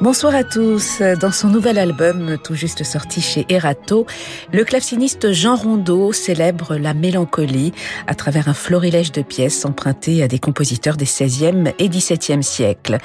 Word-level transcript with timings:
Bonsoir 0.00 0.34
à 0.34 0.44
tous. 0.44 1.02
Dans 1.20 1.30
son 1.30 1.48
nouvel 1.48 1.76
album, 1.76 2.38
tout 2.42 2.54
juste 2.54 2.84
sorti 2.84 3.20
chez 3.20 3.44
Erato, 3.50 4.06
le 4.50 4.64
claveciniste 4.64 5.32
Jean 5.32 5.56
Rondeau 5.56 6.14
célèbre 6.14 6.76
la 6.76 6.94
mélancolie 6.94 7.74
à 8.06 8.14
travers 8.14 8.48
un 8.48 8.54
florilège 8.54 9.12
de 9.12 9.20
pièces 9.20 9.66
empruntées 9.66 10.22
à 10.22 10.28
des 10.28 10.38
compositeurs 10.38 10.96
des 10.96 11.04
16e 11.04 11.74
et 11.78 11.90
17e 11.90 12.40
siècles. 12.40 12.96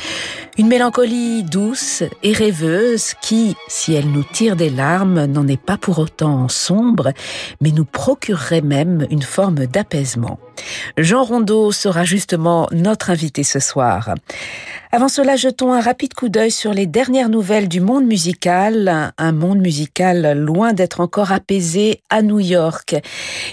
Une 0.57 0.69
mélancolie 0.69 1.43
douce 1.43 2.03
et 2.23 2.31
rêveuse 2.31 3.13
qui, 3.21 3.57
si 3.67 3.93
elle 3.93 4.09
nous 4.09 4.23
tire 4.23 4.55
des 4.55 4.69
larmes, 4.69 5.25
n'en 5.25 5.49
est 5.49 5.61
pas 5.61 5.77
pour 5.77 5.99
autant 5.99 6.47
sombre, 6.47 7.11
mais 7.59 7.71
nous 7.71 7.83
procurerait 7.83 8.61
même 8.61 9.05
une 9.09 9.21
forme 9.21 9.65
d'apaisement. 9.65 10.39
Jean 10.97 11.23
Rondeau 11.23 11.71
sera 11.71 12.05
justement 12.05 12.67
notre 12.71 13.09
invité 13.09 13.43
ce 13.43 13.59
soir. 13.59 14.15
Avant 14.91 15.09
cela, 15.09 15.35
jetons 15.35 15.73
un 15.73 15.81
rapide 15.81 16.13
coup 16.13 16.29
d'œil 16.29 16.51
sur 16.51 16.73
les 16.73 16.85
dernières 16.85 17.27
nouvelles 17.27 17.67
du 17.67 17.81
monde 17.81 18.05
musical, 18.05 19.13
un 19.17 19.31
monde 19.31 19.59
musical 19.59 20.37
loin 20.37 20.71
d'être 20.71 21.01
encore 21.01 21.33
apaisé 21.33 22.01
à 22.09 22.21
New 22.21 22.39
York. 22.39 22.95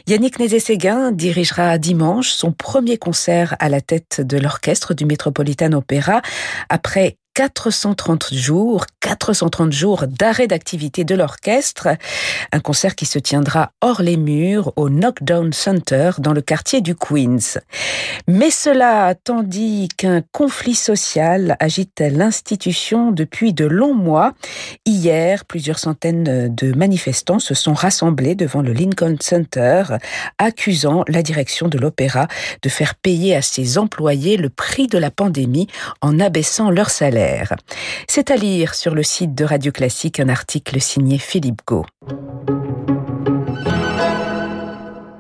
Yannick 0.07 0.39
Nézet-Séguin 0.39 1.11
dirigera 1.11 1.79
dimanche 1.79 2.31
son 2.31 2.53
premier 2.53 2.97
concert 2.97 3.57
à 3.59 3.69
la 3.69 3.81
tête 3.81 4.21
de 4.21 4.39
l'orchestre 4.39 4.95
du 4.95 5.05
Metropolitan 5.05 5.73
Opera 5.73 6.23
après 6.69 7.17
430 7.35 8.35
jours, 8.35 8.85
430 9.01 9.73
jours 9.73 10.05
d'arrêt 10.07 10.47
d'activité 10.47 11.05
de 11.05 11.15
l'orchestre. 11.15 11.89
Un 12.53 12.61
concert 12.61 12.95
qui 12.95 13.07
se 13.07 13.19
tiendra 13.19 13.73
hors 13.81 14.03
les 14.03 14.19
murs 14.19 14.75
au 14.77 14.91
Knockdown 14.91 15.55
Center 15.55 16.11
dans 16.19 16.35
le 16.35 16.43
quartier 16.43 16.83
du 16.83 16.95
Queens. 16.95 17.59
Mais 18.29 18.51
cela 18.51 19.15
tandis 19.15 19.89
qu'un 19.97 20.23
conflit 20.33 20.75
social 20.75 21.57
agite 21.59 22.01
l'institution 22.01 23.13
depuis 23.13 23.55
de 23.55 23.65
longs 23.65 23.95
mois. 23.95 24.35
Hier, 24.85 25.47
plusieurs 25.47 25.79
centaines 25.79 26.55
de 26.55 26.73
manifestants 26.77 27.39
se 27.39 27.55
sont 27.55 27.73
rassemblés 27.73 28.35
devant 28.35 28.61
le 28.61 28.75
Lincoln 28.75 29.17
Center, 29.21 29.85
accusant 30.37 31.03
la 31.09 31.23
direction 31.23 31.69
de 31.69 31.79
l'opéra 31.79 32.29
de 32.61 32.69
faire 32.69 32.95
payer 32.95 33.35
à 33.35 33.41
ses 33.41 33.79
employés 33.79 34.37
le 34.37 34.51
prix 34.51 34.87
de 34.87 34.99
la 34.99 35.11
pandémie 35.11 35.69
en 36.03 36.21
abaissant 36.21 36.69
leur 36.71 36.91
salaire. 36.91 37.22
C'est 38.09 38.31
à 38.31 38.37
lire 38.37 38.75
sur 38.75 38.95
le 38.95 39.03
site 39.03 39.35
de 39.35 39.45
Radio 39.45 39.73
Classique 39.73 40.21
un 40.21 40.29
article 40.29 40.81
signé 40.81 41.19
Philippe 41.19 41.63
Gau. 41.67 41.87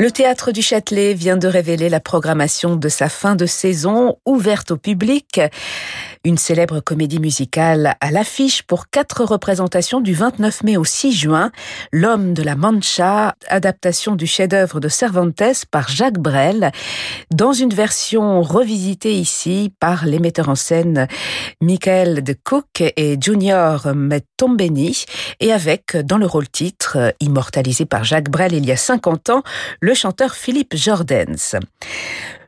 Le 0.03 0.11
théâtre 0.11 0.51
du 0.51 0.63
Châtelet 0.63 1.15
vient 1.15 1.37
de 1.37 1.47
révéler 1.47 1.89
la 1.89 2.01
programmation 2.01 2.75
de 2.75 2.89
sa 2.89 3.09
fin 3.09 3.37
de 3.37 3.47
saison 3.47 4.17
ouverte 4.27 4.73
au 4.73 4.77
public. 4.77 5.41
Une 6.25 6.39
célèbre 6.39 6.79
comédie 6.79 7.19
musicale 7.19 7.97
à 8.01 8.13
l'affiche 8.13 8.63
pour 8.63 8.89
quatre 8.91 9.25
représentations 9.25 10.01
du 10.01 10.15
29 10.15 10.63
mai 10.63 10.77
au 10.77 10.85
6 10.85 11.13
juin, 11.13 11.51
L'homme 11.91 12.33
de 12.33 12.45
la 12.45 12.55
Mancha, 12.55 13.35
adaptation 13.49 14.15
du 14.15 14.29
chef-d'œuvre 14.29 14.79
de 14.79 14.89
Cervantes 14.89 15.43
par 15.73 15.89
Jacques 15.89 16.21
Brel, 16.21 16.71
dans 17.33 17.53
une 17.53 17.75
version 17.75 18.41
revisitée 18.41 19.15
ici 19.15 19.73
par 19.81 20.07
les 20.07 20.21
metteurs 20.21 20.49
en 20.49 20.55
scène 20.55 21.09
Michael 21.61 22.23
de 22.23 22.37
Cook 22.45 22.81
et 22.81 23.19
Junior 23.21 23.93
Metombeni, 23.93 25.05
et 25.41 25.53
avec, 25.53 25.97
dans 25.97 26.19
le 26.19 26.27
rôle 26.27 26.49
titre, 26.49 27.17
immortalisé 27.19 27.85
par 27.85 28.05
Jacques 28.05 28.31
Brel 28.31 28.53
il 28.53 28.65
y 28.65 28.71
a 28.71 28.77
50 28.77 29.31
ans, 29.31 29.43
le 29.81 29.93
chanteur 29.93 30.35
Philippe 30.37 30.77
Jordens. 30.77 31.59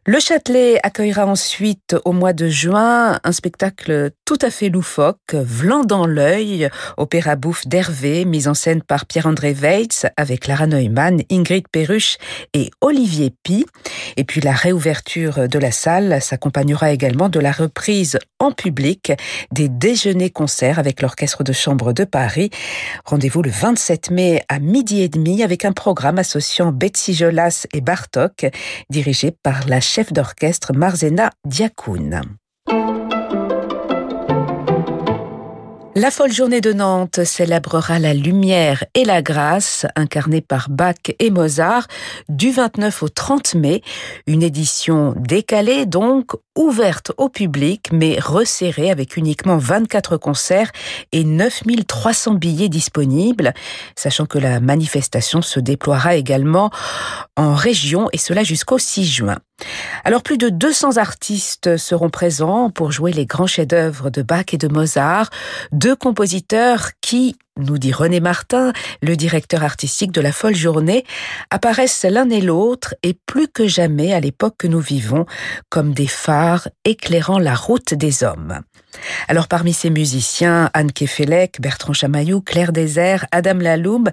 Le 0.07 0.21
Châtelet 0.21 0.79
accueillera 0.83 1.25
ensuite 1.25 1.97
au 2.05 2.13
mois 2.13 2.35
de 2.35 2.47
juin 2.47 3.19
un 3.25 3.33
spectacle 3.33 4.11
tout 4.27 4.37
à 4.43 4.51
fait 4.51 4.69
loufoque, 4.69 5.33
Vlan 5.33 5.83
dans 5.83 6.07
l'œil, 6.07 6.69
opéra 6.99 7.37
bouffe 7.37 7.67
d'Hervé, 7.67 8.27
mise 8.27 8.47
en 8.47 8.53
scène 8.53 8.83
par 8.83 9.07
Pierre-André 9.07 9.55
Weitz 9.55 10.05
avec 10.19 10.47
Lara 10.47 10.67
Neumann, 10.67 11.23
Ingrid 11.33 11.69
Perruche 11.69 12.19
et 12.53 12.71
Olivier 12.83 13.33
Pi. 13.45 13.65
Et 14.19 14.25
puis 14.25 14.43
la 14.43 14.53
réouverture 14.53 15.49
de 15.49 15.59
la 15.59 15.73
salle 15.73 16.21
s'accompagnera 16.21 16.91
également 16.93 17.31
de 17.31 17.41
la 17.41 17.53
reprise 17.53 18.19
en 18.39 18.53
public 18.53 19.11
des 19.53 19.71
déjeuners-concerts 19.71 20.79
avec 20.79 21.01
l'Orchestre 21.01 21.45
de 21.45 21.55
Chambre 21.55 21.95
de 21.95 22.05
Paris. 22.05 22.51
Rendez-vous 23.07 23.41
le 23.41 23.51
27 23.51 24.11
mai 24.11 24.45
à 24.51 24.59
midi 24.59 25.01
et 25.01 25.09
demi 25.09 25.43
avec 25.43 25.65
un 25.65 25.73
programme 25.73 26.19
associant 26.19 26.73
Betsy 26.73 27.15
Jolas 27.15 27.67
et 27.73 27.81
Bartok, 27.81 28.47
dirigé 28.91 29.31
par 29.31 29.67
la 29.67 29.81
chef 29.95 30.13
d'orchestre 30.13 30.73
Marzena 30.73 31.31
Diakoun. 31.47 32.21
La 35.95 36.11
folle 36.11 36.33
journée 36.33 36.61
de 36.61 36.73
Nantes 36.73 37.23
célébrera 37.23 38.01
la 38.01 38.13
lumière 38.13 38.83
et 38.95 39.05
la 39.05 39.23
grâce 39.23 39.87
incarnée 39.95 40.41
par 40.41 40.69
Bach 40.69 40.97
et 41.21 41.31
Mozart 41.31 41.87
du 42.29 42.51
29 42.51 43.05
au 43.05 43.09
30 43.09 43.55
mai. 43.55 43.83
Une 44.27 44.43
édition 44.43 45.15
décalée 45.17 45.87
donc, 45.87 46.33
ouverte 46.57 47.13
au 47.17 47.29
public 47.29 47.91
mais 47.93 48.19
resserrée 48.19 48.91
avec 48.91 49.17
uniquement 49.17 49.59
24 49.59 50.17
concerts 50.17 50.73
et 51.13 51.23
9300 51.23 52.35
billets 52.35 52.69
disponibles, 52.69 53.55
sachant 53.95 54.27
que 54.27 54.39
la 54.39 54.59
manifestation 54.59 55.41
se 55.41 55.61
déploiera 55.61 56.17
également 56.17 56.73
en 57.37 57.55
région 57.55 58.09
et 58.13 58.19
cela 58.19 58.43
jusqu'au 58.43 58.79
6 58.79 59.05
juin. 59.05 59.39
Alors 60.05 60.23
plus 60.23 60.39
de 60.39 60.49
200 60.49 60.97
artistes 60.97 61.77
seront 61.77 62.11
présents 62.11 62.71
pour 62.71 62.93
jouer 62.93 63.13
les 63.13 63.27
grands 63.27 63.47
chefs-d'œuvre 63.47 64.11
de 64.11 64.23
Bach 64.23 64.47
et 64.53 64.59
de 64.59 64.69
Mozart, 64.69 65.31
deux 65.73 65.97
compositeurs 65.97 66.91
qui, 67.01 67.37
nous 67.57 67.79
dit 67.79 67.93
René 67.93 68.21
Martin, 68.21 68.73
le 69.03 69.17
directeur 69.17 69.63
artistique 69.63 70.13
de 70.13 70.21
la 70.21 70.33
Folle 70.33 70.57
Journée, 70.57 71.05
apparaissent 71.51 72.05
l'un 72.05 72.29
et 72.31 72.41
l'autre 72.41 72.95
et 73.03 73.15
plus 73.27 73.49
que 73.49 73.67
jamais 73.67 74.13
à 74.13 74.21
l'époque 74.21 74.57
que 74.59 74.67
nous 74.67 74.81
vivons 74.81 75.27
comme 75.71 75.95
des 75.95 76.09
phares 76.09 76.69
éclairant 76.85 77.39
la 77.39 77.55
route 77.55 77.95
des 77.95 78.25
hommes. 78.25 78.61
Alors 79.29 79.49
parmi 79.49 79.73
ces 79.73 79.91
musiciens, 79.91 80.71
Anne 80.75 80.93
Kefelec, 80.93 81.61
Bertrand 81.61 81.93
Chamaillou, 81.93 82.41
Claire 82.41 82.73
Désert, 82.73 83.27
Adam 83.33 83.59
Laloum, 83.59 84.11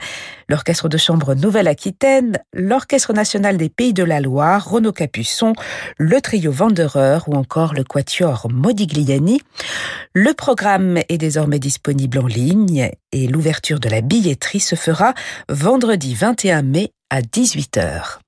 l'Orchestre 0.50 0.90
de 0.90 0.98
chambre 0.98 1.36
Nouvelle-Aquitaine, 1.36 2.38
l'Orchestre 2.54 3.14
national 3.14 3.58
des 3.58 3.70
Pays 3.70 3.94
de 3.94 4.04
la 4.04 4.20
Loire, 4.20 4.70
Renaud 4.70 4.92
Capuçon, 4.92 5.54
le 5.98 6.22
trio 6.22 6.52
Wanderer 6.52 7.20
ou 7.28 7.36
encore 7.36 7.74
le 7.74 7.84
quatuor 7.84 8.48
Modigliani. 8.52 9.42
Le 10.14 10.34
programme 10.34 11.00
est 11.10 11.18
désormais 11.18 11.60
disponible 11.60 12.20
en 12.20 12.28
ligne 12.28 12.92
et 13.12 13.28
l'ouverture 13.28 13.80
de 13.80 13.90
la 13.90 14.02
billetterie 14.02 14.60
se 14.60 14.76
fera 14.76 15.14
vendredi 15.50 16.16
21 16.16 16.62
mai 16.62 16.92
à 17.10 17.22
18h. 17.22 18.20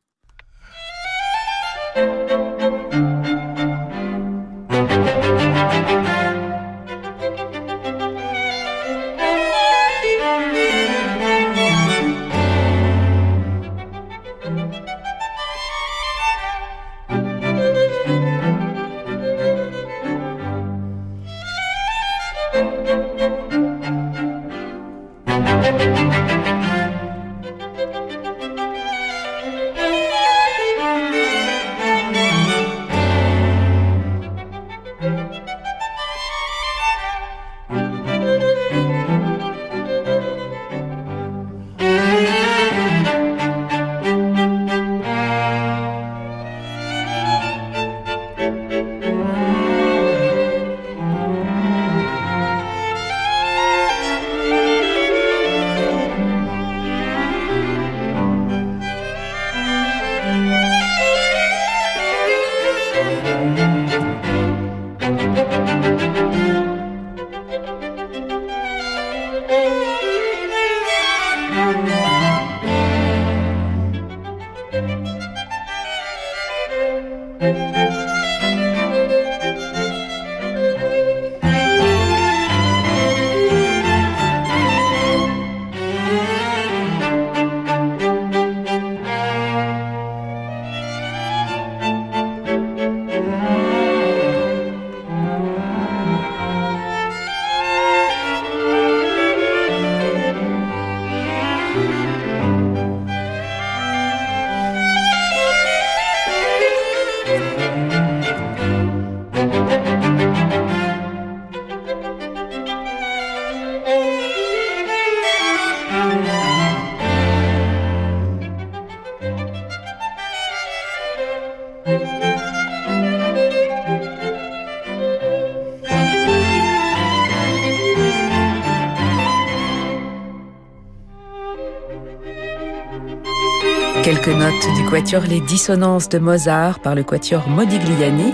Du 134.72 134.86
quatuor 134.86 135.24
Les 135.24 135.42
Dissonances 135.42 136.08
de 136.08 136.20
Mozart 136.20 136.80
par 136.80 136.96
le 136.96 137.04
quatuor 137.04 137.50
Modigliani. 137.50 138.34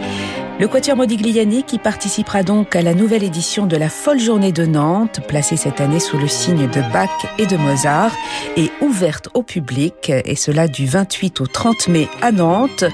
Le 0.59 0.67
Quatuor 0.67 0.95
Modigliani 0.95 1.63
qui 1.63 1.79
participera 1.79 2.43
donc 2.43 2.75
à 2.75 2.83
la 2.83 2.93
nouvelle 2.93 3.23
édition 3.23 3.65
de 3.65 3.75
la 3.75 3.89
Folle 3.89 4.19
Journée 4.19 4.51
de 4.51 4.65
Nantes, 4.65 5.21
placée 5.27 5.57
cette 5.57 5.81
année 5.81 5.99
sous 5.99 6.19
le 6.19 6.27
signe 6.27 6.67
de 6.69 6.81
Bach 6.93 7.09
et 7.39 7.47
de 7.47 7.57
Mozart, 7.57 8.11
et 8.57 8.69
ouverte 8.79 9.29
au 9.33 9.41
public, 9.41 10.11
et 10.11 10.35
cela 10.35 10.67
du 10.67 10.85
28 10.85 11.41
au 11.41 11.47
30 11.47 11.87
mai 11.87 12.07
à 12.21 12.31
Nantes, 12.31 12.85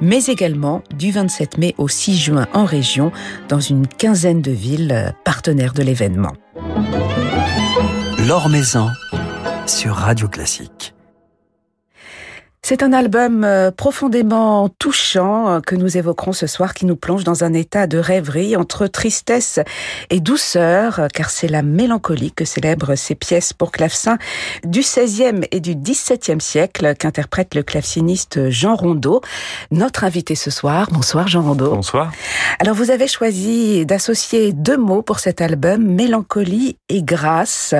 mais 0.00 0.24
également 0.24 0.82
du 0.92 1.12
27 1.12 1.58
mai 1.58 1.74
au 1.78 1.86
6 1.86 2.16
juin 2.18 2.46
en 2.54 2.64
région, 2.64 3.12
dans 3.48 3.60
une 3.60 3.86
quinzaine 3.86 4.42
de 4.42 4.50
villes 4.50 5.14
partenaires 5.24 5.74
de 5.74 5.82
l'événement. 5.82 6.32
Maison 8.48 8.88
sur 9.66 9.94
Radio 9.94 10.28
Classique. 10.28 10.94
C'est 12.70 12.84
un 12.84 12.92
album 12.92 13.42
euh, 13.42 13.72
profondément 13.72 14.68
touchant 14.68 15.50
euh, 15.50 15.60
que 15.60 15.74
nous 15.74 15.96
évoquerons 15.96 16.32
ce 16.32 16.46
soir 16.46 16.72
qui 16.72 16.86
nous 16.86 16.94
plonge 16.94 17.24
dans 17.24 17.42
un 17.42 17.52
état 17.52 17.88
de 17.88 17.98
rêverie 17.98 18.54
entre 18.54 18.86
tristesse 18.86 19.58
et 20.08 20.20
douceur 20.20 21.08
car 21.12 21.30
c'est 21.30 21.48
la 21.48 21.62
mélancolie 21.62 22.30
que 22.30 22.44
célèbrent 22.44 22.94
ces 22.94 23.16
pièces 23.16 23.52
pour 23.52 23.72
clavecin 23.72 24.18
du 24.62 24.82
XVIe 24.82 25.40
et 25.50 25.58
du 25.58 25.74
XVIIe 25.74 26.40
siècle 26.40 26.94
qu'interprète 26.96 27.56
le 27.56 27.64
claveciniste 27.64 28.50
Jean 28.50 28.76
Rondeau. 28.76 29.20
Notre 29.72 30.04
invité 30.04 30.36
ce 30.36 30.52
soir. 30.52 30.86
Bonsoir 30.92 31.26
Jean 31.26 31.42
Rondeau. 31.42 31.74
Bonsoir. 31.74 32.12
Alors 32.60 32.76
vous 32.76 32.92
avez 32.92 33.08
choisi 33.08 33.84
d'associer 33.84 34.52
deux 34.52 34.78
mots 34.78 35.02
pour 35.02 35.18
cet 35.18 35.40
album, 35.40 35.82
mélancolie 35.82 36.76
et 36.88 37.02
grâce. 37.02 37.74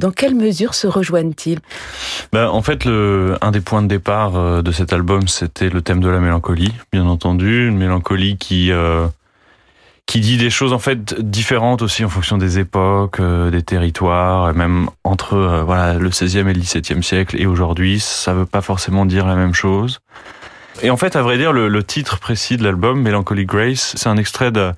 Dans 0.00 0.12
quelle 0.12 0.34
mesure 0.34 0.72
se 0.72 0.86
rejoignent-ils? 0.86 1.58
Ben, 2.32 2.48
En 2.48 2.62
fait, 2.62 2.86
le, 2.86 3.36
un 3.42 3.50
des 3.50 3.60
points 3.60 3.82
de 3.82 3.88
départ 3.88 4.29
euh, 4.36 4.62
de 4.62 4.72
cet 4.72 4.92
album, 4.92 5.28
c'était 5.28 5.68
le 5.68 5.82
thème 5.82 6.00
de 6.00 6.08
la 6.08 6.20
mélancolie, 6.20 6.72
bien 6.92 7.06
entendu, 7.06 7.68
une 7.68 7.76
mélancolie 7.76 8.36
qui 8.36 8.72
euh, 8.72 9.06
qui 10.06 10.20
dit 10.20 10.36
des 10.36 10.50
choses 10.50 10.72
en 10.72 10.78
fait 10.78 11.20
différentes 11.20 11.82
aussi 11.82 12.04
en 12.04 12.08
fonction 12.08 12.36
des 12.36 12.58
époques, 12.58 13.20
euh, 13.20 13.50
des 13.50 13.62
territoires, 13.62 14.52
même 14.54 14.88
entre 15.04 15.62
voilà 15.64 15.94
le 15.94 16.10
16e 16.10 16.48
et 16.48 16.54
le 16.54 16.60
17e 16.60 17.02
siècle 17.02 17.40
et 17.40 17.46
aujourd'hui, 17.46 18.00
ça 18.00 18.34
veut 18.34 18.46
pas 18.46 18.60
forcément 18.60 19.06
dire 19.06 19.26
la 19.26 19.36
même 19.36 19.54
chose. 19.54 20.00
Et 20.82 20.90
en 20.90 20.96
fait, 20.96 21.16
à 21.16 21.22
vrai 21.22 21.36
dire, 21.36 21.52
le, 21.52 21.68
le 21.68 21.82
titre 21.82 22.18
précis 22.18 22.56
de 22.56 22.64
l'album, 22.64 23.02
Melancholy 23.02 23.44
Grace, 23.44 23.94
c'est 23.96 24.08
un 24.08 24.16
extrait 24.16 24.50
d'un 24.50 24.74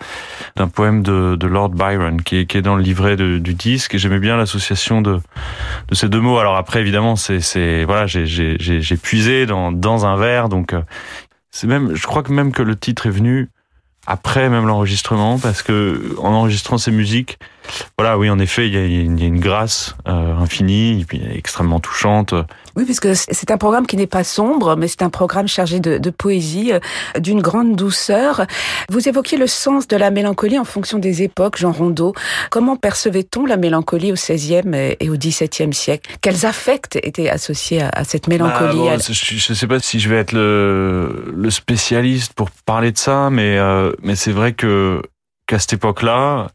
poème 0.72 1.02
de, 1.02 1.37
de, 1.37 1.46
Lord 1.46 1.70
Byron 1.70 2.20
qui 2.22 2.38
est, 2.38 2.46
qui 2.46 2.58
est 2.58 2.62
dans 2.62 2.75
le 2.76 2.82
livret 2.82 3.16
de, 3.16 3.38
du 3.38 3.54
disque. 3.54 3.94
Et 3.94 3.99
j'aimais 3.99 4.19
bien 4.19 4.37
l'association 4.37 5.00
de, 5.00 5.20
de 5.88 5.94
ces 5.94 6.08
deux 6.08 6.20
mots. 6.20 6.38
Alors 6.38 6.56
après, 6.56 6.81
évidemment, 6.81 7.14
c'est 7.16 7.84
voilà, 7.84 8.06
j'ai 8.06 8.96
puisé 8.96 9.46
dans, 9.46 9.70
dans 9.70 10.06
un 10.06 10.16
vers, 10.16 10.49
donc 10.49 10.72
euh, 10.72 10.82
c'est 11.50 11.66
même, 11.66 11.94
je 11.94 12.06
crois 12.06 12.22
que 12.22 12.32
même 12.32 12.52
que 12.52 12.62
le 12.62 12.76
titre 12.76 13.06
est 13.06 13.10
venu 13.10 13.49
après 14.06 14.49
même 14.49 14.66
l'enregistrement 14.66 15.38
parce 15.38 15.62
que 15.62 16.16
en 16.19 16.32
enregistrant 16.32 16.76
ces 16.76 16.90
musiques 16.90 17.38
voilà 17.99 18.19
oui 18.19 18.31
en 18.31 18.38
effet 18.38 18.69
il 18.69 18.75
y 18.75 18.76
a, 18.76 18.85
une, 18.85 19.41
grâce 19.41 19.94
euh, 20.09 20.37
infinie 20.37 21.00
et 21.00 21.05
puis 21.05 21.23
extrêmement 21.32 21.81
touchante. 21.81 22.35
Oui 22.76 22.85
puisque 22.85 23.14
c'est 23.14 23.50
un 23.50 23.59
programme 23.59 23.87
qui 23.87 23.97
n'est 23.97 24.06
pas 24.06 24.25
sombre 24.25 24.76
mais 24.76 24.88
c'est 24.88 25.03
un 25.03 25.11
programme 25.11 25.49
chargé 25.49 25.81
de, 25.81 25.99
de 25.99 26.11
poésie 26.11 26.73
euh, 26.73 26.81
d'une 27.19 27.41
grande 27.41 27.76
douceur. 27.76 28.47
Vous 28.91 29.09
évoquiez 29.09 29.38
le 29.38 29.47
sens 29.47 29.88
de 29.88 29.97
la 29.97 30.11
mélancolie 30.11 30.59
en 30.59 30.64
fonction 30.64 30.99
des 30.99 31.23
époques 31.23 31.59
Jean 31.59 31.73
Rondeau. 31.73 32.14
Comment 32.50 32.76
percevait-on 32.76 33.47
la 33.47 33.56
mélancolie 33.56 34.12
au 34.12 34.14
XVIe 34.14 34.62
et 35.00 35.09
au 35.09 35.17
XVIIe 35.17 35.73
siècle? 35.73 36.11
Quels 36.20 36.47
affects 36.47 36.97
étaient 37.03 37.29
associés 37.29 37.82
à, 37.82 38.05
cette 38.05 38.29
mélancolie 38.29 38.79
bah, 38.79 38.97
je 38.99 39.53
ne 39.53 39.56
sais 39.56 39.67
pas 39.67 39.79
si 39.79 40.00
je 40.00 40.09
vais 40.09 40.17
être 40.17 40.32
le, 40.32 41.32
le 41.35 41.50
spécialiste 41.50 42.32
pour 42.35 42.50
parler 42.50 42.93
de 42.93 42.99
ça 42.99 43.31
mais 43.31 43.59
euh, 43.59 43.93
mais 44.03 44.17
c'est 44.17 44.32
vrai 44.32 44.53
que 44.53 45.03
qu'à 45.47 45.59
cette 45.59 45.75
époque-là, 45.75 46.49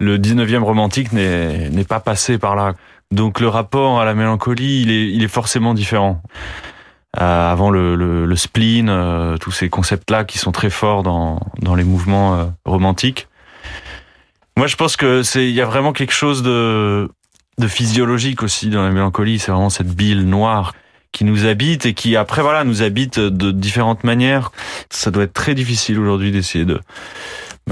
le 0.00 0.18
19e 0.18 0.62
romantique 0.62 1.12
n'est 1.12 1.84
pas 1.88 2.00
passé 2.00 2.38
par 2.38 2.56
là. 2.56 2.74
Donc 3.10 3.40
le 3.40 3.48
rapport 3.48 4.00
à 4.00 4.04
la 4.04 4.14
mélancolie, 4.14 4.82
il 4.82 4.90
est, 4.90 5.10
il 5.10 5.24
est 5.24 5.28
forcément 5.28 5.74
différent. 5.74 6.22
Euh, 7.18 7.50
avant 7.50 7.70
le, 7.70 7.96
le, 7.96 8.36
spleen, 8.36 8.90
euh, 8.90 9.38
tous 9.38 9.50
ces 9.50 9.70
concepts-là 9.70 10.24
qui 10.24 10.36
sont 10.36 10.52
très 10.52 10.68
forts 10.68 11.02
dans, 11.02 11.40
dans 11.58 11.74
les 11.74 11.82
mouvements 11.82 12.34
euh, 12.34 12.44
romantiques. 12.66 13.28
Moi, 14.58 14.66
je 14.66 14.76
pense 14.76 14.96
que 14.96 15.22
c'est, 15.22 15.48
il 15.48 15.54
y 15.54 15.62
a 15.62 15.64
vraiment 15.64 15.94
quelque 15.94 16.12
chose 16.12 16.42
de, 16.42 17.08
de 17.56 17.66
physiologique 17.66 18.42
aussi 18.42 18.68
dans 18.68 18.82
la 18.82 18.90
mélancolie. 18.90 19.38
C'est 19.38 19.50
vraiment 19.50 19.70
cette 19.70 19.88
bile 19.88 20.28
noire 20.28 20.74
qui 21.10 21.24
nous 21.24 21.46
habite 21.46 21.86
et 21.86 21.94
qui 21.94 22.14
après 22.14 22.42
voilà 22.42 22.64
nous 22.64 22.82
habite 22.82 23.18
de 23.18 23.50
différentes 23.52 24.04
manières. 24.04 24.52
Ça 24.90 25.10
doit 25.10 25.24
être 25.24 25.32
très 25.32 25.54
difficile 25.54 25.98
aujourd'hui 25.98 26.30
d'essayer 26.30 26.66
de 26.66 26.78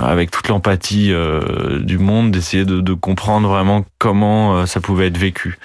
avec 0.03 0.31
toute 0.31 0.49
l'empathie 0.49 1.13
euh, 1.13 1.81
du 1.81 1.99
monde 1.99 2.31
d'essayer 2.31 2.65
de, 2.65 2.81
de, 2.81 2.93
comprendre 2.95 3.49
vraiment 3.49 3.85
comment 3.99 4.57
euh, 4.57 4.67
ça 4.67 4.81
pouvait 4.81 5.09
être 5.09 5.19
vécu. 5.19 5.59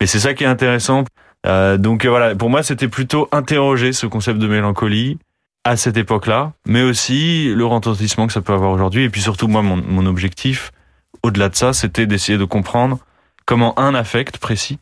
Mais 0.00 0.06
c'est 0.06 0.20
ça 0.20 0.34
qui 0.34 0.44
est 0.44 0.48
intéressant. 0.48 1.04
Euh, 1.46 1.76
donc 1.76 2.06
voilà, 2.06 2.34
pour 2.34 2.50
moi 2.50 2.62
c'était 2.62 2.88
plutôt 2.88 3.28
interroger 3.32 3.92
ce 3.92 4.06
concept 4.06 4.38
de 4.38 4.46
mélancolie 4.46 5.18
à 5.64 5.76
cette 5.76 5.96
époque-là, 5.96 6.52
mais 6.66 6.82
aussi 6.82 7.52
le 7.54 7.64
retentissement 7.64 8.26
que 8.26 8.32
ça 8.32 8.40
peut 8.40 8.52
avoir 8.52 8.70
aujourd'hui. 8.70 9.04
Et 9.04 9.10
puis 9.10 9.20
surtout 9.20 9.48
moi 9.48 9.62
mon, 9.62 9.76
mon 9.76 10.06
objectif, 10.06 10.72
au-delà 11.22 11.48
de 11.48 11.54
ça, 11.54 11.72
c'était 11.72 12.06
d'essayer 12.06 12.38
de 12.38 12.44
comprendre 12.44 12.98
comment 13.46 13.78
un 13.78 13.94
affect 13.94 14.38
précis 14.38 14.78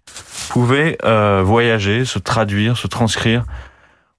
pouvait 0.49 0.99
euh, 1.05 1.43
voyager, 1.45 2.05
se 2.05 2.19
traduire, 2.19 2.77
se 2.77 2.87
transcrire 2.87 3.45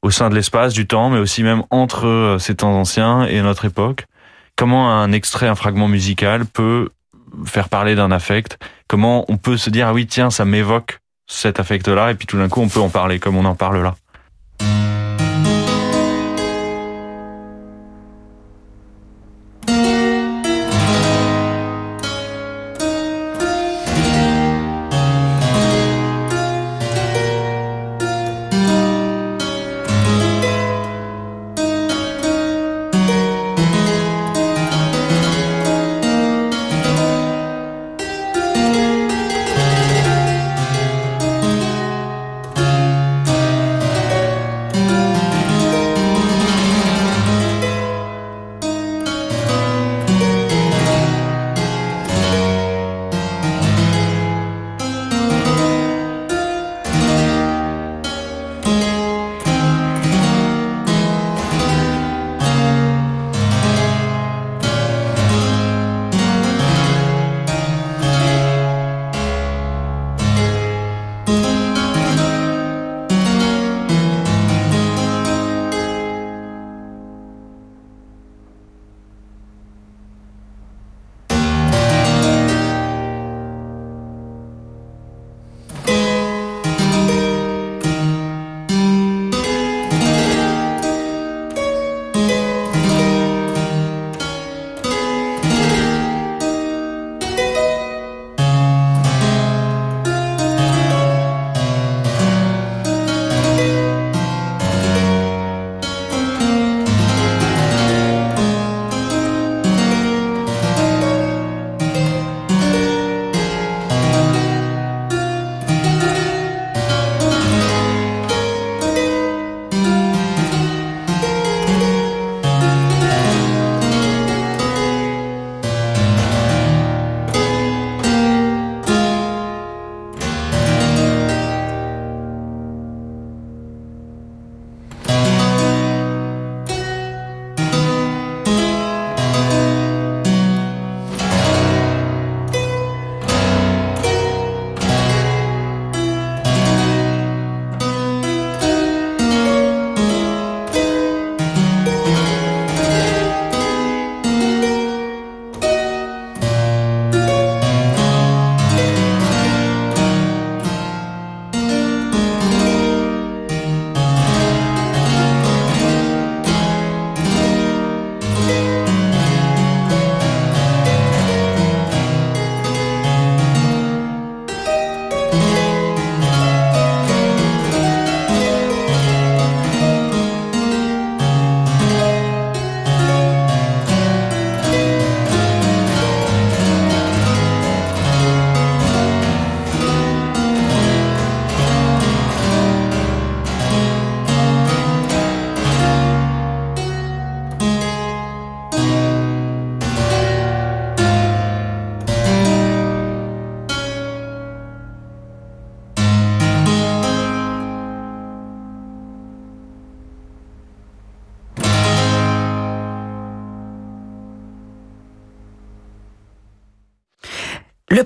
au 0.01 0.11
sein 0.11 0.29
de 0.29 0.35
l'espace, 0.35 0.73
du 0.73 0.85
temps, 0.85 1.09
mais 1.09 1.19
aussi 1.19 1.43
même 1.43 1.63
entre 1.69 2.07
euh, 2.07 2.39
ces 2.39 2.55
temps 2.55 2.73
anciens 2.73 3.25
et 3.25 3.41
notre 3.41 3.65
époque. 3.65 4.05
Comment 4.55 4.91
un 4.91 5.11
extrait, 5.11 5.47
un 5.47 5.55
fragment 5.55 5.87
musical 5.87 6.45
peut 6.45 6.89
faire 7.45 7.69
parler 7.69 7.95
d'un 7.95 8.11
affect? 8.11 8.59
Comment 8.87 9.25
on 9.27 9.37
peut 9.37 9.57
se 9.57 9.69
dire 9.69 9.87
ah 9.87 9.93
oui 9.93 10.05
tiens 10.05 10.29
ça 10.29 10.45
m'évoque 10.45 10.99
cet 11.27 11.59
affect-là 11.59 12.11
et 12.11 12.15
puis 12.15 12.27
tout 12.27 12.37
d'un 12.37 12.49
coup 12.49 12.61
on 12.61 12.69
peut 12.69 12.79
en 12.79 12.89
parler 12.89 13.19
comme 13.19 13.35
on 13.35 13.45
en 13.45 13.55
parle 13.55 13.81
là? 13.81 13.95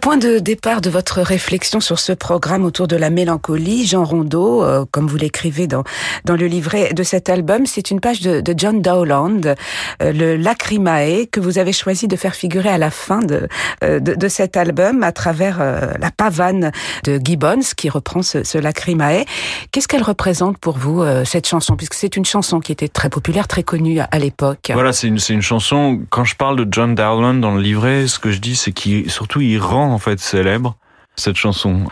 Point 0.07 0.15
de 0.15 0.39
départ 0.39 0.79
de 0.79 0.89
votre 0.89 1.21
réflexion 1.21 1.81
sur 1.81 1.99
ce 1.99 2.13
programme 2.13 2.63
autour 2.63 2.87
de 2.87 2.95
la 2.95 3.09
mélancolie, 3.09 3.85
Jean 3.85 4.05
Rondeau, 4.05 4.63
euh, 4.63 4.85
comme 4.89 5.05
vous 5.05 5.17
l'écrivez 5.17 5.67
dans, 5.67 5.83
dans 6.23 6.37
le 6.37 6.45
livret 6.45 6.93
de 6.93 7.03
cet 7.03 7.27
album, 7.27 7.65
c'est 7.65 7.91
une 7.91 7.99
page 7.99 8.21
de, 8.21 8.39
de 8.39 8.53
John 8.55 8.81
Dowland, 8.81 9.41
euh, 9.45 10.13
le 10.13 10.37
Lacrimae, 10.37 11.25
que 11.29 11.41
vous 11.41 11.57
avez 11.57 11.73
choisi 11.73 12.07
de 12.07 12.15
faire 12.15 12.35
figurer 12.35 12.69
à 12.69 12.77
la 12.77 12.89
fin 12.89 13.19
de, 13.19 13.49
euh, 13.83 13.99
de, 13.99 14.15
de, 14.15 14.27
cet 14.29 14.55
album 14.55 15.03
à 15.03 15.11
travers 15.11 15.59
la 15.59 16.09
pavane 16.09 16.71
de 17.03 17.19
Gibbons, 17.21 17.73
qui 17.75 17.89
reprend 17.89 18.21
ce, 18.21 18.45
ce 18.45 18.57
Lacrimae. 18.57 19.25
Qu'est-ce 19.73 19.89
qu'elle 19.89 20.03
représente 20.03 20.57
pour 20.57 20.77
vous, 20.77 21.03
cette 21.25 21.47
chanson? 21.47 21.75
Puisque 21.75 21.95
c'est 21.95 22.15
une 22.15 22.23
chanson 22.23 22.61
qui 22.61 22.71
était 22.71 22.87
très 22.87 23.09
populaire, 23.09 23.49
très 23.49 23.63
connue 23.63 23.99
à, 23.99 24.05
à 24.05 24.19
l'époque. 24.19 24.71
Voilà, 24.73 24.93
c'est 24.93 25.07
une, 25.07 25.19
une 25.29 25.41
chanson, 25.41 25.99
quand 26.09 26.23
je 26.23 26.37
parle 26.37 26.55
de 26.55 26.65
John 26.71 26.95
Dowland 26.95 27.41
dans 27.41 27.55
le 27.55 27.61
livret, 27.61 28.07
ce 28.07 28.19
que 28.19 28.31
je 28.31 28.39
dis, 28.39 28.55
c'est 28.55 28.71
qu'il 28.71 29.11
surtout 29.11 29.41
il 29.41 29.57
rend 29.57 29.96
en 29.97 29.99
fait 29.99 30.19
célèbre 30.19 30.75
cette 31.15 31.37
chanson. 31.37 31.85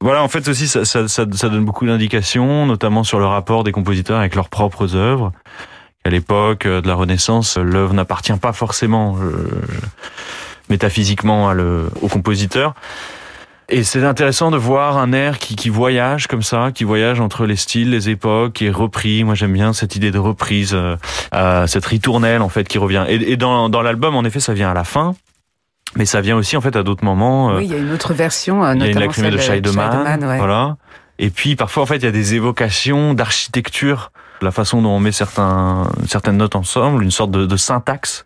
Voilà, 0.00 0.24
en 0.24 0.28
fait 0.28 0.48
aussi, 0.48 0.66
ça, 0.66 1.24
donne 1.24 1.64
beaucoup 1.64 1.86
d'indications, 1.86 2.66
notamment 2.66 3.04
sur 3.04 3.20
le 3.20 3.26
rapport 3.26 3.62
des 3.62 3.70
compositeurs 3.70 4.18
avec 4.18 4.34
leurs 4.34 4.48
propres 4.48 4.96
œuvres. 4.96 5.32
À 6.04 6.10
l'époque 6.10 6.66
de 6.66 6.88
la 6.88 6.94
Renaissance, 6.94 7.56
l'œuvre 7.56 7.94
n'appartient 7.94 8.32
pas 8.32 8.52
forcément 8.52 9.16
euh, 9.20 9.48
métaphysiquement 10.68 11.54
au 12.02 12.08
compositeur. 12.08 12.74
Et 13.68 13.84
c'est 13.84 14.02
intéressant 14.02 14.50
de 14.50 14.56
voir 14.56 14.98
un 14.98 15.12
air 15.12 15.38
qui, 15.38 15.68
voyage 15.68 16.26
comme 16.26 16.42
ça, 16.42 16.72
qui 16.74 16.82
voyage 16.82 17.20
entre 17.20 17.46
les 17.46 17.54
styles, 17.54 17.90
les 17.90 18.08
époques, 18.08 18.62
est 18.62 18.70
repris. 18.70 19.22
Moi, 19.22 19.36
j'aime 19.36 19.52
bien 19.52 19.72
cette 19.72 19.94
idée 19.94 20.10
de 20.10 20.18
reprise, 20.18 20.74
euh, 20.74 21.66
cette 21.68 21.86
ritournelle 21.86 22.42
en 22.42 22.48
fait 22.48 22.66
qui 22.66 22.78
revient. 22.78 23.04
Et, 23.06 23.32
et 23.32 23.36
dans 23.36 23.82
l'album, 23.82 24.16
en 24.16 24.24
effet, 24.24 24.40
ça 24.40 24.54
vient 24.54 24.72
à 24.72 24.74
la 24.74 24.82
fin. 24.82 25.14
Mais 25.96 26.06
ça 26.06 26.20
vient 26.20 26.36
aussi 26.36 26.56
en 26.56 26.60
fait 26.60 26.76
à 26.76 26.82
d'autres 26.82 27.04
moments. 27.04 27.50
Euh, 27.50 27.58
oui, 27.58 27.64
il 27.64 27.72
y 27.72 27.74
a 27.74 27.78
une 27.78 27.92
autre 27.92 28.14
version, 28.14 28.60
il 28.72 28.80
y 28.80 28.84
a 28.84 28.86
une 28.86 28.98
lacrymée 28.98 29.30
de 29.30 29.38
Scheidemann, 29.38 30.24
ouais. 30.24 30.38
voilà. 30.38 30.76
Et 31.18 31.30
puis 31.30 31.56
parfois 31.56 31.82
en 31.82 31.86
fait 31.86 31.96
il 31.96 32.04
y 32.04 32.08
a 32.08 32.12
des 32.12 32.34
évocations 32.34 33.12
d'architecture, 33.12 34.12
la 34.40 34.52
façon 34.52 34.80
dont 34.82 34.90
on 34.90 35.00
met 35.00 35.12
certains 35.12 35.88
certaines 36.06 36.38
notes 36.38 36.56
ensemble, 36.56 37.02
une 37.02 37.10
sorte 37.10 37.30
de, 37.30 37.44
de, 37.44 37.56
syntaxe 37.56 38.24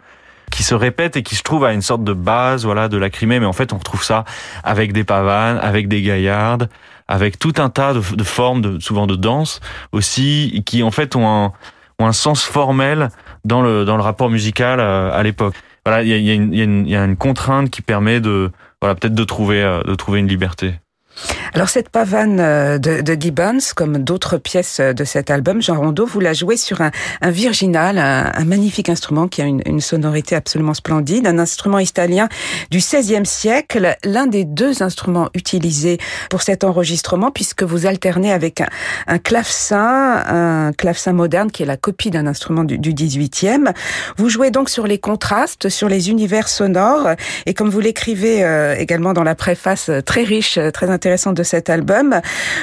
qui 0.51 0.63
se 0.63 0.75
répète 0.75 1.17
et 1.17 1.23
qui 1.23 1.35
se 1.35 1.43
trouve 1.43 1.65
à 1.65 1.73
une 1.73 1.83
sorte 1.83 2.05
de 2.05 2.13
base, 2.13 2.65
voilà, 2.65 2.89
de 2.89 2.97
lacrymée. 2.97 3.41
Mais 3.41 3.47
en 3.47 3.53
fait 3.53 3.73
on 3.73 3.79
retrouve 3.79 4.05
ça 4.05 4.25
avec 4.63 4.93
des 4.93 5.03
pavanes, 5.03 5.59
avec 5.59 5.89
des 5.89 6.03
gaillardes, 6.03 6.69
avec 7.09 7.39
tout 7.39 7.55
un 7.57 7.71
tas 7.71 7.95
de, 7.95 8.15
de 8.15 8.25
formes, 8.25 8.61
de, 8.61 8.79
souvent 8.79 9.07
de 9.07 9.17
danse 9.17 9.61
aussi, 9.91 10.63
qui 10.67 10.83
en 10.83 10.91
fait 10.91 11.17
ont 11.17 11.27
un, 11.27 11.53
ont 11.99 12.07
un 12.07 12.13
sens 12.13 12.45
formel 12.45 13.09
dans 13.45 13.63
le 13.63 13.85
dans 13.85 13.97
le 13.97 14.03
rapport 14.03 14.31
musical 14.31 14.81
à, 14.81 15.09
à 15.09 15.23
l'époque 15.23 15.55
voilà, 15.87 16.03
il 16.03 16.09
y 16.09 16.13
a, 16.15 16.17
y, 16.17 16.31
a 16.31 16.35
y, 16.35 16.97
a, 16.97 17.05
une 17.05 17.17
contrainte 17.17 17.71
qui 17.71 17.83
permet 17.83 18.21
de, 18.21 18.51
voilà, 18.81 18.95
peut-être 18.95 19.15
de 19.15 19.25
trouver, 19.25 19.63
euh, 19.63 19.83
de 19.83 19.95
trouver 19.95 20.21
une 20.21 20.29
liberté. 20.29 20.75
Alors 21.55 21.69
cette 21.69 21.89
pavane 21.89 22.41
euh, 22.41 22.79
de, 22.79 23.01
de 23.01 23.15
Gibbons, 23.15 23.59
comme 23.77 23.99
d'autres 23.99 24.39
pièces 24.39 24.81
de 24.81 25.05
cet 25.05 25.31
album, 25.31 25.63
Jean 25.63 25.79
Rondeau, 25.79 26.05
vous 26.05 26.19
la 26.19 26.33
jouez 26.33 26.57
sur 26.57 26.81
un, 26.81 26.91
un 27.21 27.31
virginal, 27.31 27.99
un, 27.99 28.33
un, 28.35 28.45
magnifique 28.45 28.89
instrument 28.89 29.29
qui 29.29 29.41
a 29.41 29.45
une, 29.45 29.63
une, 29.65 29.81
sonorité 29.81 30.35
absolument 30.35 30.75
splendide, 30.75 31.27
un 31.27 31.39
instrument 31.39 31.79
italien 31.79 32.29
du 32.71 32.79
XVIe 32.79 33.25
siècle, 33.25 33.97
l'un 34.03 34.27
des 34.27 34.45
deux 34.45 34.83
instruments 34.83 35.29
utilisés 35.35 35.99
pour 36.29 36.43
cet 36.43 36.65
enregistrement, 36.65 37.31
puisque 37.31 37.63
vous 37.63 37.87
alternez 37.87 38.33
avec 38.33 38.61
un, 38.61 38.69
un 39.07 39.19
clavecin, 39.19 40.25
un 40.27 40.73
clavecin 40.73 41.13
moderne 41.13 41.53
qui 41.53 41.63
est 41.63 41.67
la 41.67 41.77
copie 41.77 42.11
d'un 42.11 42.27
instrument 42.27 42.65
du, 42.65 42.79
du 42.79 42.93
XVIIIe. 42.93 43.73
Vous 44.17 44.29
jouez 44.29 44.51
donc 44.51 44.69
sur 44.69 44.89
les 44.89 44.99
contrastes, 44.99 45.69
sur 45.69 45.89
les 45.89 46.11
univers 46.11 46.49
sonores, 46.49 47.11
et 47.47 47.55
comme 47.55 47.71
vous 47.71 47.81
l'écrivez 47.81 48.45
euh, 48.45 48.75
également 48.77 49.13
dans 49.13 49.23
la 49.23 49.37
préface 49.37 49.91
très 50.05 50.25
riche, 50.25 50.59
très 50.73 50.91
intéressante, 50.91 51.04
de 51.05 51.43
cet 51.43 51.69
album, 51.69 52.21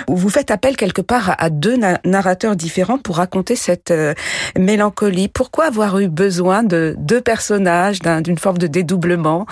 où 0.08 0.16
vous 0.16 0.30
faites 0.30 0.50
appel 0.50 0.76
quelque 0.76 1.02
part 1.02 1.36
à 1.38 1.52
deux 1.52 1.78
narrateurs 2.04 2.56
différents 2.56 2.98
pour 2.98 3.18
raconter 3.18 3.56
cette 3.56 3.92
euh, 3.92 4.14
mélancolie. 4.58 5.28
Pourquoi 5.28 5.66
avoir 5.66 6.00
eu 6.00 6.08
besoin 6.08 6.64
de 6.64 6.96
deux 6.98 7.22
personnages, 7.22 8.00
d'une 8.00 8.40
forme 8.40 8.58
de 8.58 8.66
dédoublement? 8.66 9.46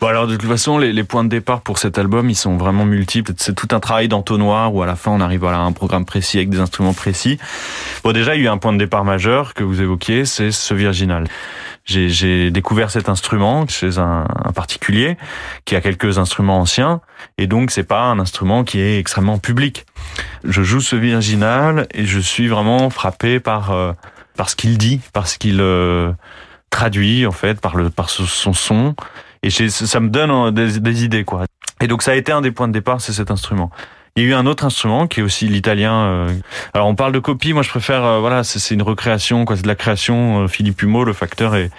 Bon 0.00 0.08
alors 0.08 0.26
de 0.26 0.34
toute 0.34 0.50
façon 0.50 0.76
les, 0.78 1.04
points 1.04 1.22
de 1.22 1.28
départ 1.28 1.60
pour 1.60 1.78
cet 1.78 1.98
album 1.98 2.28
ils 2.28 2.34
sont 2.34 2.56
vraiment 2.56 2.84
multiples. 2.84 3.32
C'est 3.36 3.54
tout 3.54 3.68
un 3.70 3.78
travail 3.78 4.08
d'entonnoir 4.08 4.74
où 4.74 4.82
à 4.82 4.86
la 4.86 4.96
fin 4.96 5.12
on 5.12 5.20
arrive 5.20 5.44
à 5.44 5.56
un 5.56 5.70
programme 5.70 6.04
précis 6.04 6.38
avec 6.38 6.50
des 6.50 6.58
instruments 6.58 6.94
précis. 6.94 7.38
Bon 8.02 8.12
déjà 8.12 8.34
il 8.34 8.42
y 8.42 8.46
a 8.46 8.50
eu 8.50 8.52
un 8.52 8.58
point 8.58 8.72
de 8.72 8.78
départ 8.78 9.04
majeur 9.04 9.54
que 9.54 9.62
vous 9.62 9.80
évoquiez, 9.80 10.24
c'est 10.24 10.50
ce 10.50 10.74
virginal 10.74 11.28
j'ai 11.84 12.50
découvert 12.50 12.90
cet 12.90 13.08
instrument 13.08 13.66
chez 13.68 13.98
un, 13.98 14.26
un, 14.44 14.52
particulier 14.52 15.18
qui 15.64 15.76
a 15.76 15.80
quelques 15.80 16.18
instruments 16.18 16.58
anciens 16.58 17.00
et 17.36 17.46
donc 17.46 17.70
c'est 17.70 17.84
pas 17.84 18.02
un 18.04 18.18
instrument 18.18 18.64
qui 18.64 18.80
est 18.80 18.98
extrêmement 18.98 19.38
public. 19.38 19.84
Je 20.44 20.62
joue 20.62 20.80
ce 20.80 20.96
virginal 20.96 21.86
et 21.92 22.06
je 22.06 22.18
suis 22.18 22.48
vraiment 22.48 22.88
frappé 22.90 23.38
par 23.38 23.72
euh, 23.72 23.92
par 24.36 24.48
ce 24.48 24.56
qu'il 24.56 24.78
dit, 24.78 25.00
par 25.12 25.26
ce 25.26 25.38
qu'il 25.38 25.60
euh, 25.60 26.12
traduit 26.70 27.26
en 27.26 27.32
fait, 27.32 27.60
par 27.60 27.76
le 27.76 27.90
par 27.90 28.08
son 28.08 28.52
son 28.54 28.94
et 29.42 29.50
ça 29.50 30.00
me 30.00 30.08
donne 30.08 30.30
euh, 30.30 30.50
des, 30.50 30.80
des 30.80 31.04
idées 31.04 31.24
quoi. 31.24 31.44
Et 31.80 31.86
donc 31.86 32.02
ça 32.02 32.12
a 32.12 32.14
été 32.14 32.32
un 32.32 32.40
des 32.40 32.50
points 32.50 32.68
de 32.68 32.72
départ, 32.72 33.00
c'est 33.02 33.12
cet 33.12 33.30
instrument. 33.30 33.70
Il 34.16 34.22
y 34.22 34.26
a 34.26 34.28
eu 34.28 34.34
un 34.34 34.46
autre 34.46 34.64
instrument 34.64 35.08
qui 35.08 35.18
est 35.18 35.22
aussi 35.24 35.48
l'italien. 35.48 36.04
Euh, 36.04 36.32
alors 36.72 36.86
on 36.86 36.94
parle 36.94 37.10
de 37.10 37.18
copie, 37.18 37.52
moi 37.52 37.64
je 37.64 37.68
préfère 37.68 38.04
euh, 38.04 38.20
voilà, 38.20 38.44
c'est 38.44 38.72
une 38.72 38.82
recréation 38.82 39.44
quoi, 39.44 39.56
c'est 39.56 39.62
de 39.62 39.66
la 39.66 39.74
création. 39.74 40.44
Euh, 40.44 40.46
Philippe 40.46 40.80
Humeau, 40.82 41.02
le 41.02 41.12
facteur 41.12 41.56
est 41.56 41.72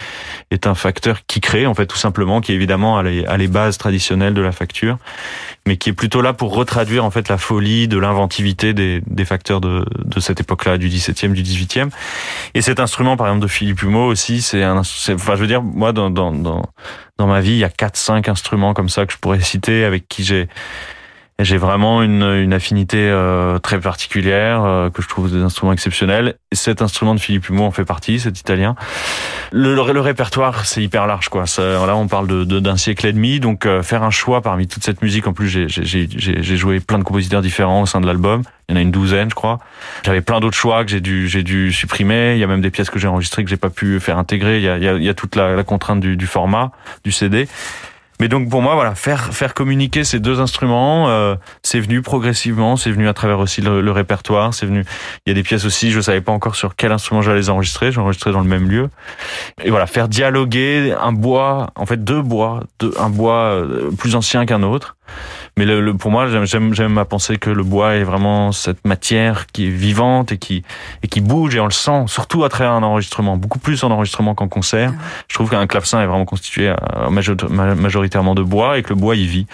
est 0.51 0.67
un 0.67 0.75
facteur 0.75 1.19
qui 1.27 1.39
crée 1.39 1.65
en 1.65 1.73
fait 1.73 1.85
tout 1.85 1.95
simplement, 1.95 2.41
qui 2.41 2.51
évidemment 2.51 2.97
a 2.97 3.03
les, 3.03 3.23
a 3.23 3.37
les 3.37 3.47
bases 3.47 3.77
traditionnelles 3.77 4.33
de 4.33 4.41
la 4.41 4.51
facture, 4.51 4.97
mais 5.65 5.77
qui 5.77 5.91
est 5.91 5.93
plutôt 5.93 6.21
là 6.21 6.33
pour 6.33 6.53
retraduire 6.53 7.05
en 7.05 7.09
fait 7.09 7.29
la 7.29 7.37
folie 7.37 7.87
de 7.87 7.97
l'inventivité 7.97 8.73
des, 8.73 9.01
des 9.07 9.23
facteurs 9.23 9.61
de, 9.61 9.85
de 10.03 10.19
cette 10.19 10.41
époque-là, 10.41 10.77
du 10.77 10.89
17e, 10.89 11.31
du 11.31 11.41
18e. 11.41 11.89
Et 12.53 12.61
cet 12.61 12.81
instrument 12.81 13.15
par 13.15 13.27
exemple 13.27 13.43
de 13.43 13.49
Philippe 13.49 13.81
Humeau 13.81 14.07
aussi, 14.07 14.41
c'est 14.41 14.61
un, 14.61 14.79
enfin 14.79 15.35
je 15.35 15.39
veux 15.39 15.47
dire 15.47 15.63
moi 15.63 15.93
dans 15.93 16.09
dans 16.09 16.33
dans 16.33 16.63
dans 17.17 17.27
ma 17.27 17.39
vie 17.39 17.51
il 17.51 17.59
y 17.59 17.63
a 17.63 17.69
quatre 17.69 17.95
cinq 17.95 18.27
instruments 18.27 18.73
comme 18.73 18.89
ça 18.89 19.05
que 19.05 19.13
je 19.13 19.19
pourrais 19.19 19.39
citer 19.39 19.85
avec 19.85 20.09
qui 20.09 20.25
j'ai 20.25 20.49
j'ai 21.39 21.57
vraiment 21.57 22.01
une, 22.01 22.23
une 22.23 22.53
affinité 22.53 22.97
euh, 22.97 23.59
très 23.59 23.79
particulière, 23.79 24.63
euh, 24.63 24.89
que 24.89 25.01
je 25.01 25.09
trouve 25.09 25.29
des 25.29 25.41
instruments 25.41 25.73
exceptionnels. 25.73 26.35
Et 26.51 26.55
cet 26.55 26.81
instrument 26.81 27.13
de 27.13 27.19
Philippe 27.19 27.49
Humeau 27.49 27.65
en 27.65 27.71
fait 27.71 27.83
partie, 27.83 28.21
cet 28.21 28.39
italien. 28.39 28.75
Le, 29.51 29.75
le, 29.75 29.99
répertoire, 29.99 30.65
c'est 30.65 30.81
hyper 30.81 31.07
large, 31.07 31.27
quoi. 31.27 31.45
Ça, 31.45 31.85
là, 31.85 31.95
on 31.97 32.07
parle 32.07 32.27
de, 32.27 32.59
d'un 32.59 32.77
siècle 32.77 33.05
et 33.05 33.11
demi, 33.11 33.41
donc 33.41 33.65
euh, 33.65 33.83
faire 33.83 34.03
un 34.03 34.11
choix 34.11 34.41
parmi 34.41 34.67
toute 34.67 34.85
cette 34.85 35.01
musique. 35.01 35.27
En 35.27 35.33
plus, 35.33 35.49
j'ai, 35.49 36.57
joué 36.57 36.79
plein 36.79 36.99
de 36.99 37.03
compositeurs 37.03 37.41
différents 37.41 37.81
au 37.81 37.85
sein 37.85 37.99
de 37.99 38.07
l'album. 38.07 38.43
Il 38.69 38.71
y 38.71 38.77
en 38.77 38.79
a 38.79 38.81
une 38.81 38.91
douzaine, 38.91 39.29
je 39.29 39.35
crois. 39.35 39.59
J'avais 40.05 40.21
plein 40.21 40.39
d'autres 40.39 40.57
choix 40.57 40.85
que 40.85 40.91
j'ai 40.91 41.01
dû, 41.01 41.27
dû 41.43 41.73
supprimer. 41.73 42.33
Il 42.35 42.39
y 42.39 42.43
a 42.45 42.47
même 42.47 42.61
des 42.61 42.71
pièces 42.71 42.89
que 42.89 42.97
j'ai 42.97 43.09
enregistrées 43.09 43.43
que 43.43 43.49
j'ai 43.49 43.57
pas 43.57 43.69
pu 43.69 43.99
faire 43.99 44.17
intégrer. 44.17 44.57
Il 44.57 44.63
y 44.63 44.69
a, 44.69 44.77
il 44.77 44.83
y 44.83 44.87
a, 44.87 44.93
il 44.93 45.03
y 45.03 45.09
a 45.09 45.13
toute 45.13 45.35
la, 45.35 45.53
la 45.53 45.63
contrainte 45.63 45.99
du, 45.99 46.15
du 46.15 46.27
format 46.27 46.71
du 47.03 47.11
CD. 47.11 47.47
Mais 48.19 48.27
donc 48.27 48.49
pour 48.49 48.61
moi, 48.61 48.75
voilà, 48.75 48.95
faire 48.95 49.33
faire 49.33 49.53
communiquer 49.53 50.03
ces 50.03 50.19
deux 50.19 50.39
instruments, 50.39 51.09
euh, 51.09 51.35
c'est 51.63 51.79
venu 51.79 52.01
progressivement, 52.01 52.77
c'est 52.77 52.91
venu 52.91 53.07
à 53.07 53.13
travers 53.13 53.39
aussi 53.39 53.61
le, 53.61 53.81
le, 53.81 53.91
répertoire, 53.91 54.53
c'est 54.53 54.65
venu. 54.65 54.85
Il 55.25 55.29
y 55.29 55.31
a 55.31 55.33
des 55.33 55.43
pièces 55.43 55.65
aussi, 55.65 55.91
je 55.91 55.99
savais 55.99 56.21
pas 56.21 56.31
encore 56.31 56.55
sur 56.55 56.75
quel 56.75 56.91
instrument 56.91 57.21
j'allais 57.21 57.39
les 57.39 57.49
enregistrer, 57.49 57.91
j'ai 57.91 57.99
enregistré 57.99 58.31
dans 58.31 58.41
le 58.41 58.47
même 58.47 58.69
lieu. 58.69 58.89
Et 59.63 59.69
voilà, 59.69 59.85
faire 59.87 60.07
dialoguer 60.07 60.95
un 60.99 61.11
bois, 61.11 61.71
en 61.75 61.85
fait 61.85 62.03
deux 62.03 62.21
bois, 62.21 62.61
deux, 62.79 62.93
un 62.99 63.09
bois 63.09 63.39
euh, 63.39 63.91
plus 63.91 64.15
ancien 64.15 64.45
qu'un 64.45 64.63
autre, 64.63 64.95
mais 65.57 65.63
le, 65.63 65.79
le, 65.79 65.93
pour 65.93 66.11
moi, 66.11 66.27
j'aime 66.43 66.97
à 66.97 67.05
penser 67.05 67.37
que 67.37 67.49
le 67.49 67.63
bois 67.63 67.95
est 67.95 68.03
vraiment 68.03 68.51
cette 68.51 68.85
matière 68.85 69.47
qui 69.47 69.67
est 69.67 69.69
vivante 69.69 70.33
et 70.33 70.37
qui 70.37 70.63
et 71.01 71.07
qui 71.07 71.21
bouge 71.21 71.55
et 71.55 71.61
on 71.61 71.65
le 71.65 71.71
sent, 71.71 72.05
surtout 72.07 72.43
à 72.43 72.49
travers 72.49 72.73
un 72.73 72.83
enregistrement, 72.83 73.37
beaucoup 73.37 73.59
plus 73.59 73.83
en 73.85 73.91
enregistrement 73.91 74.35
qu'en 74.35 74.49
concert. 74.49 74.93
Je 75.29 75.35
trouve 75.35 75.49
qu'un 75.49 75.65
clavecin 75.65 76.01
est 76.01 76.07
vraiment 76.07 76.25
constitué 76.25 76.69
euh, 76.69 77.75
majoritairement 77.75 78.35
de 78.35 78.43
bois 78.43 78.77
et 78.77 78.83
que 78.83 78.89
le 78.89 78.95
bois 78.95 79.15
y 79.15 79.25
vit. 79.25 79.47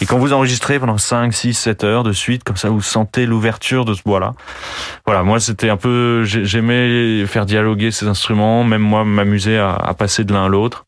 Et 0.00 0.06
quand 0.06 0.18
vous 0.18 0.32
enregistrez 0.32 0.78
pendant 0.78 0.98
5, 0.98 1.32
6, 1.34 1.54
7 1.54 1.84
heures 1.84 2.04
de 2.04 2.12
suite, 2.12 2.44
comme 2.44 2.56
ça, 2.56 2.68
vous 2.68 2.80
sentez 2.80 3.26
l'ouverture 3.26 3.84
de 3.84 3.94
ce 3.94 4.02
bois-là. 4.04 4.34
Voilà, 5.04 5.24
moi 5.24 5.40
c'était 5.40 5.68
un 5.68 5.76
peu, 5.76 6.22
j'aimais 6.24 7.26
faire 7.26 7.44
dialoguer 7.44 7.90
ces 7.90 8.06
instruments, 8.06 8.62
même 8.62 8.82
moi 8.82 9.04
m'amuser 9.04 9.58
à, 9.58 9.72
à 9.74 9.94
passer 9.94 10.22
de 10.22 10.32
l'un 10.32 10.44
à 10.44 10.48
l'autre, 10.48 10.86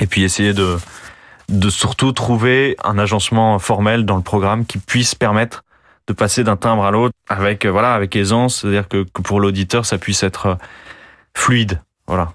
et 0.00 0.06
puis 0.06 0.24
essayer 0.24 0.52
de 0.52 0.76
de 1.48 1.70
surtout 1.70 2.12
trouver 2.12 2.76
un 2.84 2.98
agencement 2.98 3.58
formel 3.58 4.04
dans 4.04 4.16
le 4.16 4.22
programme 4.22 4.66
qui 4.66 4.78
puisse 4.78 5.14
permettre 5.14 5.64
de 6.06 6.12
passer 6.12 6.44
d'un 6.44 6.56
timbre 6.56 6.84
à 6.84 6.90
l'autre 6.90 7.14
avec 7.28 7.64
euh, 7.64 7.70
voilà 7.70 7.94
avec 7.94 8.14
aisance, 8.16 8.60
c'est-à-dire 8.60 8.88
que, 8.88 9.02
pour 9.02 9.40
l'auditeur 9.40 9.84
ça 9.86 9.98
puisse 9.98 10.22
être 10.22 10.46
euh, 10.46 10.54
fluide, 11.34 11.80
voilà. 12.06 12.32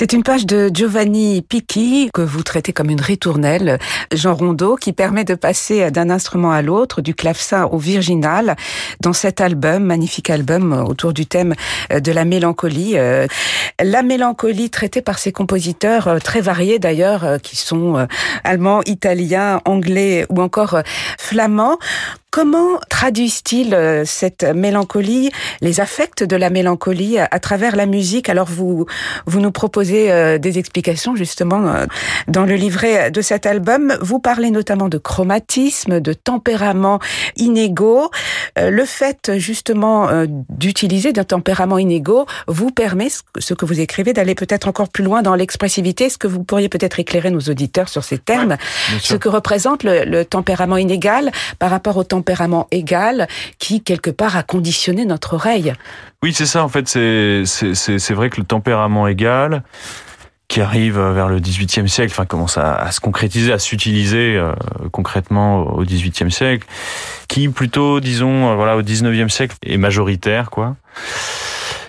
C'est 0.00 0.14
une 0.14 0.22
page 0.22 0.46
de 0.46 0.70
Giovanni 0.72 1.42
Picchi 1.42 2.08
que 2.14 2.22
vous 2.22 2.42
traitez 2.42 2.72
comme 2.72 2.88
une 2.88 3.02
ritournelle, 3.02 3.78
Jean 4.14 4.34
Rondeau, 4.34 4.76
qui 4.76 4.94
permet 4.94 5.24
de 5.24 5.34
passer 5.34 5.90
d'un 5.90 6.08
instrument 6.08 6.52
à 6.52 6.62
l'autre, 6.62 7.02
du 7.02 7.14
clavecin 7.14 7.66
au 7.66 7.76
virginal, 7.76 8.56
dans 9.00 9.12
cet 9.12 9.42
album, 9.42 9.84
magnifique 9.84 10.30
album 10.30 10.72
autour 10.88 11.12
du 11.12 11.26
thème 11.26 11.54
de 11.90 12.12
la 12.12 12.24
mélancolie. 12.24 12.96
Euh, 12.96 13.26
la 13.78 14.02
mélancolie 14.02 14.70
traitée 14.70 15.02
par 15.02 15.18
ces 15.18 15.32
compositeurs 15.32 16.08
euh, 16.08 16.18
très 16.18 16.40
variés 16.40 16.78
d'ailleurs, 16.78 17.24
euh, 17.24 17.36
qui 17.36 17.56
sont 17.56 18.06
allemands, 18.42 18.80
italiens, 18.86 19.60
anglais 19.66 20.24
ou 20.30 20.40
encore 20.40 20.78
flamands. 21.18 21.76
Comment 22.30 22.78
traduisent-ils 22.88 23.74
euh, 23.74 24.04
cette 24.04 24.44
mélancolie, 24.44 25.32
les 25.62 25.80
affects 25.80 26.22
de 26.22 26.36
la 26.36 26.48
mélancolie 26.48 27.18
à 27.18 27.40
travers 27.40 27.74
la 27.74 27.86
musique? 27.86 28.28
Alors 28.28 28.46
vous 28.46 28.86
vous 29.26 29.40
nous 29.40 29.50
proposez 29.50 30.12
euh, 30.12 30.38
des 30.38 30.56
explications 30.56 31.16
justement 31.16 31.66
euh, 31.66 31.86
dans 32.28 32.44
le 32.44 32.54
livret 32.54 33.10
de 33.10 33.20
cet 33.20 33.46
album. 33.46 33.96
Vous 34.00 34.20
parlez 34.20 34.52
notamment 34.52 34.88
de 34.88 34.96
chromatisme, 34.96 35.98
de 35.98 36.12
tempérament 36.12 37.00
inégaux. 37.34 38.10
Le 38.56 38.84
fait 38.84 39.32
justement 39.38 40.08
d'utiliser 40.48 41.12
d'un 41.12 41.24
tempérament 41.24 41.78
inégaux 41.78 42.26
vous 42.46 42.70
permet, 42.70 43.08
ce 43.38 43.54
que 43.54 43.64
vous 43.64 43.80
écrivez, 43.80 44.12
d'aller 44.12 44.34
peut-être 44.34 44.68
encore 44.68 44.88
plus 44.88 45.04
loin 45.04 45.22
dans 45.22 45.34
l'expressivité. 45.34 46.04
Est-ce 46.04 46.18
que 46.18 46.26
vous 46.28 46.44
pourriez 46.44 46.68
peut-être 46.68 47.00
éclairer 47.00 47.30
nos 47.30 47.40
auditeurs 47.40 47.88
sur 47.88 48.04
ces 48.04 48.18
termes, 48.18 48.56
ce 49.00 49.14
que 49.14 49.28
représente 49.28 49.82
le, 49.82 50.04
le 50.04 50.24
tempérament 50.24 50.76
inégal 50.76 51.32
par 51.58 51.70
rapport 51.70 51.96
au 51.96 52.04
tempérament 52.04 52.19
tempérament 52.20 52.68
égal 52.70 53.28
qui, 53.58 53.82
quelque 53.82 54.10
part, 54.10 54.36
a 54.36 54.42
conditionné 54.42 55.04
notre 55.04 55.34
oreille. 55.34 55.72
Oui, 56.22 56.32
c'est 56.32 56.46
ça, 56.46 56.62
en 56.62 56.68
fait, 56.68 56.86
c'est 56.88 58.14
vrai 58.14 58.30
que 58.30 58.40
le 58.40 58.46
tempérament 58.46 59.06
égal, 59.08 59.62
qui 60.50 60.60
arrive 60.60 60.98
vers 60.98 61.28
le 61.28 61.38
XVIIIe 61.38 61.88
siècle, 61.88 62.12
enfin 62.12 62.26
commence 62.26 62.58
à, 62.58 62.90
se 62.90 62.98
concrétiser, 62.98 63.52
à 63.52 63.60
s'utiliser 63.60 64.36
euh, 64.36 64.52
concrètement 64.90 65.60
au 65.60 65.84
XVIIIe 65.84 66.32
siècle, 66.32 66.66
qui 67.28 67.48
plutôt, 67.48 68.00
disons, 68.00 68.50
euh, 68.50 68.54
voilà, 68.56 68.76
au 68.76 68.82
XIXe 68.82 69.32
siècle 69.32 69.56
est 69.64 69.76
majoritaire, 69.76 70.50
quoi. 70.50 70.74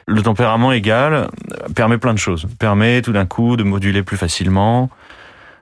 Le 0.06 0.22
tempérament 0.22 0.72
égal 0.72 1.28
permet 1.76 1.98
plein 1.98 2.14
de 2.14 2.20
choses, 2.20 2.46
permet 2.60 3.02
tout 3.02 3.14
d'un 3.14 3.26
coup 3.26 3.56
de 3.56 3.64
moduler 3.64 4.04
plus 4.04 4.18
facilement, 4.18 4.92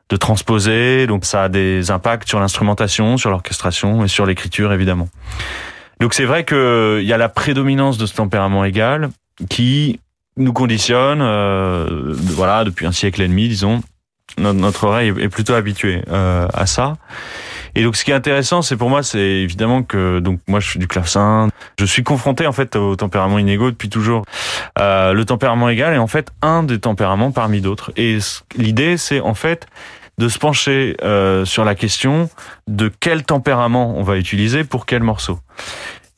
de 0.09 0.15
transposer. 0.15 1.07
Donc 1.07 1.25
ça 1.25 1.43
a 1.43 1.49
des 1.49 1.91
impacts 1.91 2.27
sur 2.27 2.39
l'instrumentation, 2.39 3.17
sur 3.17 3.29
l'orchestration 3.29 4.03
et 4.03 4.07
sur 4.07 4.25
l'écriture 4.25 4.73
évidemment. 4.73 5.09
Donc 5.99 6.13
c'est 6.13 6.25
vrai 6.25 6.45
qu'il 6.45 7.03
y 7.03 7.13
a 7.13 7.17
la 7.17 7.29
prédominance 7.29 7.97
de 7.97 8.05
ce 8.05 8.15
tempérament 8.15 8.63
égal 8.63 9.09
qui 9.49 9.99
nous 10.37 10.53
conditionne, 10.53 11.19
euh, 11.21 12.13
voilà, 12.13 12.63
depuis 12.63 12.85
un 12.85 12.91
siècle 12.91 13.21
et 13.21 13.27
demi, 13.27 13.47
disons. 13.47 13.81
Notre, 14.37 14.85
oreille 14.85 15.09
est 15.19 15.27
plutôt 15.27 15.53
habituée 15.53 16.03
euh, 16.09 16.47
à 16.53 16.65
ça. 16.65 16.97
Et 17.75 17.83
donc, 17.83 17.95
ce 17.95 18.05
qui 18.05 18.11
est 18.11 18.15
intéressant, 18.15 18.61
c'est 18.61 18.77
pour 18.77 18.89
moi, 18.89 19.03
c'est 19.03 19.19
évidemment 19.19 19.83
que 19.83 20.19
donc 20.19 20.39
moi, 20.47 20.59
je 20.59 20.69
suis 20.69 20.79
du 20.79 20.87
clavecin. 20.87 21.49
Je 21.77 21.85
suis 21.85 22.03
confronté 22.03 22.47
en 22.47 22.51
fait 22.51 22.75
au 22.75 22.95
tempérament 22.95 23.39
inégaux 23.39 23.71
depuis 23.71 23.89
toujours. 23.89 24.23
Euh, 24.77 25.13
le 25.13 25.25
tempérament 25.25 25.67
égal 25.67 25.93
est 25.93 25.97
en 25.97 26.07
fait 26.07 26.31
un 26.41 26.63
des 26.63 26.79
tempéraments 26.79 27.31
parmi 27.31 27.59
d'autres. 27.59 27.91
Et 27.97 28.19
l'idée, 28.55 28.97
c'est 28.97 29.19
en 29.19 29.33
fait 29.33 29.67
de 30.19 30.27
se 30.27 30.37
pencher 30.37 30.97
euh, 31.01 31.45
sur 31.45 31.63
la 31.63 31.75
question 31.75 32.29
de 32.67 32.91
quel 32.99 33.23
tempérament 33.23 33.97
on 33.97 34.03
va 34.03 34.17
utiliser 34.17 34.65
pour 34.65 34.85
quel 34.85 35.01
morceau. 35.01 35.39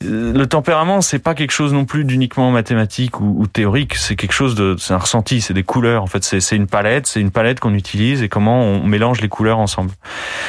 Euh, 0.02 0.32
le 0.32 0.46
tempérament, 0.48 1.00
c'est 1.02 1.20
pas 1.20 1.36
quelque 1.36 1.52
chose 1.52 1.72
non 1.72 1.84
plus 1.84 2.04
d'uniquement 2.04 2.50
mathématique 2.50 3.20
ou, 3.20 3.46
théorique. 3.46 3.94
C'est 3.94 4.16
quelque 4.16 4.32
chose 4.32 4.56
de, 4.56 4.74
c'est 4.76 4.92
un 4.92 4.98
ressenti, 4.98 5.40
c'est 5.40 5.54
des 5.54 5.62
couleurs. 5.62 6.02
En 6.02 6.08
fait, 6.08 6.24
c'est 6.24 6.56
une 6.56 6.66
palette, 6.66 7.06
c'est 7.06 7.20
une 7.20 7.30
palette 7.30 7.60
qu'on 7.60 7.74
utilise 7.74 8.24
et 8.24 8.28
comment 8.28 8.62
on 8.62 8.84
mélange 8.84 9.20
les 9.20 9.28
couleurs 9.28 9.60
ensemble. 9.60 9.92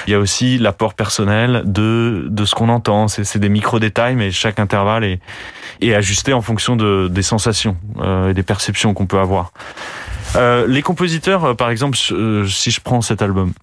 Il 0.08 0.12
y 0.12 0.16
a 0.16 0.20
aussi 0.20 0.58
l'apport 0.58 0.96
personnel 0.96 1.62
de 1.66 2.26
de 2.30 2.46
ce 2.46 2.56
qu'on 2.56 2.70
entend. 2.70 3.08
C'est 3.08 3.38
des 3.38 3.50
micro 3.50 3.80
détails, 3.80 4.16
mais 4.16 4.32
chaque 4.32 4.58
intervalle 4.58 5.04
est 5.04 5.20
est 5.82 5.94
ajusté 5.94 6.34
en 6.34 6.42
fonction 6.42 6.76
de 6.76 7.08
des 7.08 7.22
sensations 7.22 7.78
euh, 8.02 8.30
et 8.30 8.34
des 8.34 8.44
perceptions 8.44 8.96
qu'on 8.96 9.06
peut 9.06 9.20
avoir. 9.20 9.52
Euh, 10.36 10.66
les 10.68 10.82
compositeurs, 10.82 11.46
euh, 11.46 11.54
par 11.54 11.70
exemple, 11.70 11.98
euh, 12.12 12.48
si 12.48 12.72
je 12.72 12.82
prends 12.82 13.02
cet 13.02 13.22
album, 13.22 13.54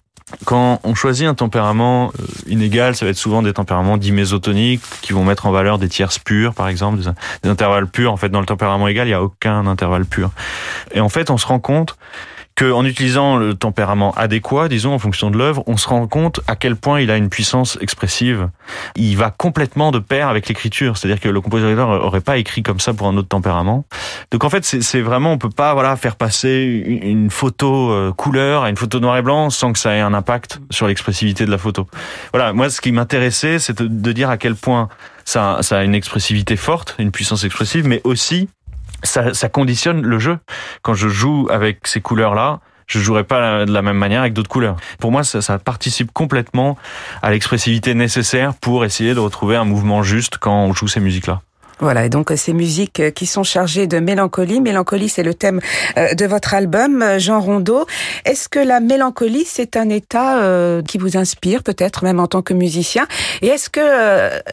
quand 0.45 0.79
on 0.83 0.95
choisit 0.95 1.27
un 1.27 1.33
tempérament 1.33 2.13
inégal, 2.47 2.95
ça 2.95 3.03
va 3.03 3.11
être 3.11 3.17
souvent 3.17 3.41
des 3.41 3.51
tempéraments 3.51 3.97
dits 3.97 4.13
mésotoniques 4.13 4.81
qui 5.01 5.11
vont 5.11 5.25
mettre 5.25 5.45
en 5.45 5.51
valeur 5.51 5.77
des 5.77 5.89
tierces 5.89 6.19
pures, 6.19 6.53
par 6.53 6.69
exemple, 6.69 6.99
des 7.43 7.49
intervalles 7.49 7.87
purs. 7.87 8.13
En 8.13 8.17
fait, 8.17 8.29
dans 8.29 8.39
le 8.39 8.45
tempérament 8.45 8.87
égal, 8.87 9.07
il 9.07 9.09
n'y 9.09 9.15
a 9.15 9.21
aucun 9.21 9.67
intervalle 9.67 10.05
pur. 10.05 10.31
Et 10.93 11.01
en 11.01 11.09
fait, 11.09 11.29
on 11.29 11.37
se 11.37 11.45
rend 11.45 11.59
compte 11.59 11.97
qu'en 12.61 12.85
utilisant 12.85 13.37
le 13.37 13.55
tempérament 13.55 14.11
adéquat, 14.11 14.67
disons, 14.67 14.93
en 14.93 14.99
fonction 14.99 15.31
de 15.31 15.37
l'œuvre, 15.37 15.63
on 15.65 15.77
se 15.77 15.87
rend 15.87 16.05
compte 16.05 16.41
à 16.45 16.55
quel 16.55 16.75
point 16.75 17.01
il 17.01 17.09
a 17.09 17.17
une 17.17 17.29
puissance 17.29 17.79
expressive. 17.81 18.49
Il 18.95 19.17
va 19.17 19.31
complètement 19.31 19.91
de 19.91 19.97
pair 19.97 20.27
avec 20.27 20.47
l'écriture, 20.47 20.95
c'est-à-dire 20.95 21.19
que 21.19 21.27
le 21.27 21.41
compositeur 21.41 21.89
aurait 21.89 22.21
pas 22.21 22.37
écrit 22.37 22.61
comme 22.61 22.79
ça 22.79 22.93
pour 22.93 23.07
un 23.07 23.17
autre 23.17 23.29
tempérament. 23.29 23.85
Donc 24.29 24.43
en 24.43 24.49
fait, 24.51 24.63
c'est 24.63 25.01
vraiment, 25.01 25.31
on 25.31 25.39
peut 25.39 25.49
pas 25.49 25.73
voilà 25.73 25.95
faire 25.95 26.15
passer 26.15 26.99
une 27.01 27.31
photo 27.31 27.89
euh, 27.89 28.11
couleur 28.11 28.63
à 28.63 28.69
une 28.69 28.77
photo 28.77 28.99
noir 28.99 29.17
et 29.17 29.23
blanc 29.23 29.49
sans 29.49 29.73
que 29.73 29.79
ça 29.79 29.95
ait 29.95 30.01
un 30.01 30.13
impact 30.13 30.61
sur 30.69 30.87
l'expressivité 30.87 31.47
de 31.47 31.51
la 31.51 31.57
photo. 31.57 31.87
Voilà, 32.31 32.53
moi, 32.53 32.69
ce 32.69 32.79
qui 32.79 32.91
m'intéressait, 32.91 33.57
c'est 33.57 33.81
de 33.81 34.11
dire 34.11 34.29
à 34.29 34.37
quel 34.37 34.55
point 34.55 34.87
ça, 35.25 35.57
ça 35.61 35.79
a 35.79 35.83
une 35.83 35.95
expressivité 35.95 36.55
forte, 36.57 36.95
une 36.99 37.11
puissance 37.11 37.43
expressive, 37.43 37.87
mais 37.87 38.01
aussi 38.03 38.49
ça, 39.03 39.33
ça 39.33 39.49
conditionne 39.49 40.01
le 40.01 40.19
jeu. 40.19 40.37
Quand 40.81 40.93
je 40.93 41.07
joue 41.07 41.47
avec 41.49 41.87
ces 41.87 42.01
couleurs-là, 42.01 42.59
je 42.87 42.99
jouerai 42.99 43.23
pas 43.23 43.65
de 43.65 43.71
la 43.71 43.81
même 43.81 43.97
manière 43.97 44.21
avec 44.21 44.33
d'autres 44.33 44.49
couleurs. 44.49 44.75
Pour 44.99 45.11
moi, 45.11 45.23
ça, 45.23 45.41
ça 45.41 45.59
participe 45.59 46.11
complètement 46.11 46.77
à 47.21 47.31
l'expressivité 47.31 47.93
nécessaire 47.93 48.53
pour 48.53 48.83
essayer 48.83 49.13
de 49.13 49.19
retrouver 49.19 49.55
un 49.55 49.65
mouvement 49.65 50.03
juste 50.03 50.37
quand 50.37 50.65
on 50.65 50.73
joue 50.73 50.87
ces 50.87 50.99
musiques-là. 50.99 51.41
Voilà, 51.81 52.05
et 52.05 52.09
donc 52.09 52.31
ces 52.35 52.53
musiques 52.53 52.99
euh, 52.99 53.09
qui 53.09 53.25
sont 53.25 53.41
chargées 53.41 53.87
de 53.87 53.97
mélancolie. 53.99 54.61
Mélancolie, 54.61 55.09
c'est 55.09 55.23
le 55.23 55.33
thème 55.33 55.59
euh, 55.97 56.13
de 56.13 56.25
votre 56.25 56.53
album, 56.53 57.01
euh, 57.01 57.17
Jean 57.17 57.39
Rondeau. 57.39 57.87
Est-ce 58.23 58.47
que 58.49 58.59
la 58.59 58.79
mélancolie, 58.79 59.45
c'est 59.47 59.75
un 59.75 59.89
état 59.89 60.11
qui 60.87 60.99
vous 60.99 61.17
inspire, 61.17 61.63
peut-être 61.63 62.03
même 62.03 62.19
en 62.19 62.27
tant 62.27 62.43
que 62.43 62.53
musicien? 62.53 63.07
Et 63.41 63.47
est-ce 63.47 63.69
que 63.69 63.81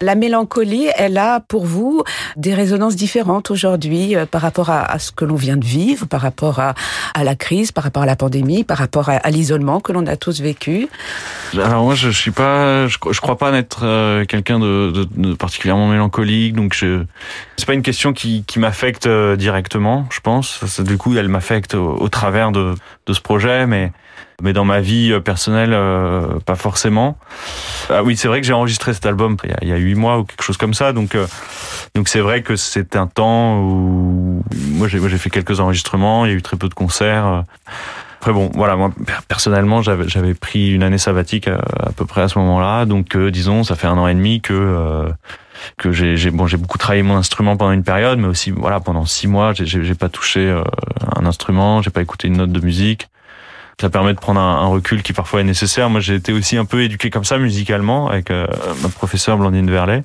la 0.01 0.15
mélancolie, 0.15 0.89
elle 0.97 1.19
a 1.19 1.41
pour 1.41 1.67
vous 1.67 2.03
des 2.37 2.55
résonances 2.55 2.97
différentes 2.97 3.51
aujourd'hui 3.51 4.15
par 4.31 4.41
rapport 4.41 4.71
à, 4.71 4.99
ce 4.99 5.13
que 5.13 5.25
l'on 5.25 5.35
vient 5.35 5.57
de 5.57 5.65
vivre, 5.65 6.07
par 6.07 6.23
rapport 6.23 6.61
à, 6.61 6.75
la 7.23 7.35
crise, 7.35 7.73
par 7.73 7.85
rapport 7.85 8.03
à 8.03 8.07
la 8.07 8.17
pandémie, 8.17 8.65
par 8.65 8.79
rapport 8.79 9.11
à, 9.11 9.31
l'isolement 9.31 9.81
que 9.81 9.93
l'on 9.93 10.07
a 10.07 10.17
tous 10.17 10.41
vécu? 10.41 10.89
Alors 11.55 11.85
moi, 11.85 11.95
je, 11.95 12.09
suis 12.09 12.31
pas, 12.31 12.87
je, 12.87 12.99
crois 12.99 13.37
pas 13.37 13.53
être 13.53 14.25
quelqu'un 14.25 14.59
de, 14.59 15.07
de 15.17 15.35
particulièrement 15.35 15.89
mélancolique, 15.89 16.55
donc 16.55 16.75
je 16.75 17.05
c'est 17.57 17.67
pas 17.67 17.75
une 17.75 17.83
question 17.83 18.13
qui, 18.13 18.45
qui 18.45 18.59
m'affecte 18.59 19.07
euh, 19.07 19.37
directement, 19.37 20.07
je 20.11 20.21
pense. 20.21 20.81
Du 20.81 20.97
coup, 20.97 21.17
elle 21.17 21.29
m'affecte 21.29 21.75
au, 21.75 22.09
travers 22.09 22.53
de, 22.53 22.75
de 23.07 23.13
ce 23.13 23.21
projet, 23.21 23.67
mais 23.67 23.93
mais 24.41 24.53
dans 24.53 24.65
ma 24.65 24.81
vie 24.81 25.13
euh, 25.13 25.19
personnelle, 25.19 25.73
euh, 25.73 26.39
pas 26.47 26.55
forcément. 26.55 27.19
Ah 27.91 28.05
oui, 28.05 28.17
c'est 28.17 28.29
vrai 28.29 28.41
que 28.41 28.47
j'ai 28.47 28.53
enregistré 28.53 28.95
cet 28.95 29.05
album 29.05 29.37
il 29.63 29.69
y 29.69 29.73
a 29.73 29.77
huit 29.77 29.97
mois 29.97 30.19
ou 30.19 30.25
quelque 30.25 30.45
chose 30.45 30.57
comme 30.57 30.75
ça, 30.75 30.93
donc 30.93 31.17
donc 31.95 32.09
c'est 32.09 32.21
vrai 32.21 32.43
que 32.43 32.55
c'est 32.55 32.95
un 32.95 33.09
temps 33.09 33.59
où 33.59 34.45
moi 34.55 34.87
j'ai 34.87 35.19
fait 35.19 35.31
quelques 35.31 35.59
enregistrements, 35.59 36.25
il 36.25 36.31
y 36.31 36.35
a 36.35 36.37
eu 36.37 36.43
très 36.43 36.57
peu 36.57 36.69
de 36.69 36.75
concerts. 36.75 37.45
Après 38.21 38.33
bon, 38.33 38.51
voilà, 38.55 38.77
moi 38.77 38.91
personnellement, 39.29 39.81
j'avais 39.83 40.35
pris 40.35 40.73
une 40.73 40.83
année 40.83 40.99
sabbatique 40.99 41.47
à, 41.47 41.59
à, 41.59 41.93
peu 41.93 42.05
près 42.05 42.23
à 42.23 42.29
ce 42.29 42.39
moment-là, 42.41 42.85
donc 42.85 43.17
disons, 43.17 43.63
ça 43.63 43.77
fait 43.77 43.87
un 43.87 43.97
an 43.97 44.09
et 44.09 44.15
demi 44.15 44.41
que 44.41 45.09
que 45.77 45.93
j'ai 45.93 46.31
bon 46.31 46.47
j'ai 46.47 46.57
beaucoup 46.57 46.79
travaillé 46.79 47.03
mon 47.03 47.17
instrument 47.17 47.57
pendant 47.57 47.73
une 47.73 47.85
période, 47.85 48.19
mais 48.19 48.27
aussi 48.27 48.51
voilà 48.51 48.81
pendant 48.81 49.05
six 49.05 49.27
mois 49.27 49.53
j'ai 49.55 49.95
pas 49.95 50.09
touché 50.09 50.41
euh, 50.41 50.63
un 51.17 51.27
instrument, 51.27 51.83
j'ai 51.83 51.91
pas 51.91 52.03
écouté 52.03 52.29
une 52.29 52.37
note 52.37 52.53
de 52.53 52.61
musique. 52.61 53.09
Ça 53.81 53.91
permet 53.91 54.13
de 54.13 54.19
prendre 54.19 54.41
un, 54.41 54.67
recul 54.67 55.05
qui 55.05 55.13
parfois 55.13 55.41
est 55.41 55.45
nécessaire. 55.45 55.89
Moi 55.89 56.01
j'ai 56.01 56.17
été 56.17 56.33
aussi 56.33 56.57
un 56.57 56.65
peu 56.65 56.83
éduqué 56.83 57.11
comme 57.11 57.25
ça 57.25 57.39
musicalement 57.39 58.09
avec 58.09 58.31
euh, 58.31 58.47
ma 58.83 58.89
professeure 58.89 59.39
Blandine 59.39 59.71
Verlet 59.71 60.03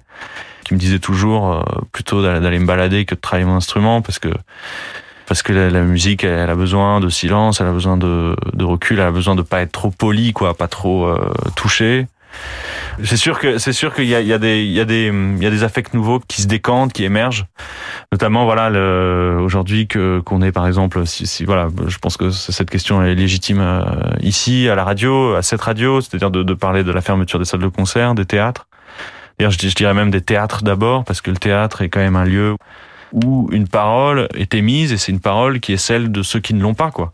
qui 0.64 0.74
me 0.74 0.80
disait 0.80 1.00
toujours 1.00 1.52
euh, 1.52 1.64
plutôt 1.92 2.22
d'aller 2.22 2.60
me 2.60 2.66
balader 2.66 3.06
que 3.06 3.16
de 3.16 3.20
travailler 3.20 3.46
mon 3.46 3.56
instrument 3.56 4.02
parce 4.02 4.20
que 4.20 4.30
parce 5.28 5.42
que 5.42 5.54
la, 5.54 5.82
musique 5.82 6.24
elle, 6.24 6.50
a 6.50 6.56
besoin 6.56 7.00
de 7.00 7.10
silence, 7.10 7.62
elle 7.62 7.68
a 7.68 7.72
besoin 7.72 7.98
de, 7.98 8.36
de, 8.54 8.64
recul, 8.64 9.00
elle 9.00 9.08
a 9.08 9.12
besoin 9.12 9.36
de 9.36 9.42
pas 9.42 9.62
être 9.62 9.72
trop 9.72 9.92
poli 9.92 10.34
quoi, 10.34 10.54
pas 10.54 10.68
trop 10.68 11.06
euh, 11.06 11.32
touché. 11.56 12.08
C'est 13.04 13.18
sûr 13.18 13.40
que 13.40 13.58
c'est 13.58 13.74
sûr 13.74 13.94
qu'il 13.94 14.06
y 14.06 14.16
a, 14.16 14.22
y 14.22 14.34
a 14.34 14.38
des 14.38 14.64
il 14.64 14.72
y 14.72 14.80
a 14.80 14.86
des 14.86 15.08
il 15.08 15.44
y 15.44 15.46
a 15.46 15.50
des 15.50 15.64
affects 15.64 15.94
nouveaux 15.94 16.20
qui 16.20 16.42
se 16.42 16.48
décantent, 16.48 16.94
qui 16.94 17.04
émergent. 17.04 17.46
Notamment 18.12 18.46
voilà 18.46 18.70
aujourd'hui 19.40 19.88
que 19.88 20.20
qu'on 20.20 20.42
est 20.42 20.52
par 20.52 20.68
exemple 20.68 21.06
si, 21.06 21.26
si 21.28 21.46
voilà 21.46 21.70
je 21.88 21.98
pense 21.98 22.18
que 22.18 22.30
cette 22.32 22.70
question 22.70 23.04
est 23.04 23.16
légitime 23.16 23.60
euh, 23.62 23.84
ici 24.22 24.68
à 24.70 24.76
la 24.76 24.84
radio 24.84 25.36
à 25.36 25.42
cette 25.42 25.62
radio, 25.62 26.02
c'est-à-dire 26.02 26.32
de, 26.32 26.44
de 26.44 26.54
parler 26.54 26.84
de 26.84 26.92
la 26.92 27.02
fermeture 27.02 27.40
des 27.40 27.46
salles 27.46 27.62
de 27.62 27.68
concert, 27.68 28.16
des 28.16 28.26
théâtres. 28.26 28.68
D'ailleurs 29.38 29.52
je 29.52 29.76
dirais 29.76 29.94
même 29.94 30.12
des 30.12 30.22
théâtres 30.22 30.64
d'abord 30.64 31.04
parce 31.04 31.22
que 31.22 31.32
le 31.32 31.38
théâtre 31.38 31.82
est 31.82 31.90
quand 31.90 32.02
même 32.02 32.16
un 32.16 32.26
lieu 32.26 32.56
où 33.14 33.50
une 33.52 33.68
parole 33.68 34.28
est 34.36 34.54
émise 34.54 34.92
et 34.92 34.98
c'est 34.98 35.12
une 35.12 35.20
parole 35.20 35.60
qui 35.60 35.74
est 35.74 35.78
celle 35.78 36.12
de 36.12 36.24
ceux 36.24 36.40
qui 36.40 36.54
ne 36.54 36.62
l'ont 36.62 36.74
pas 36.74 36.92
quoi. 36.92 37.14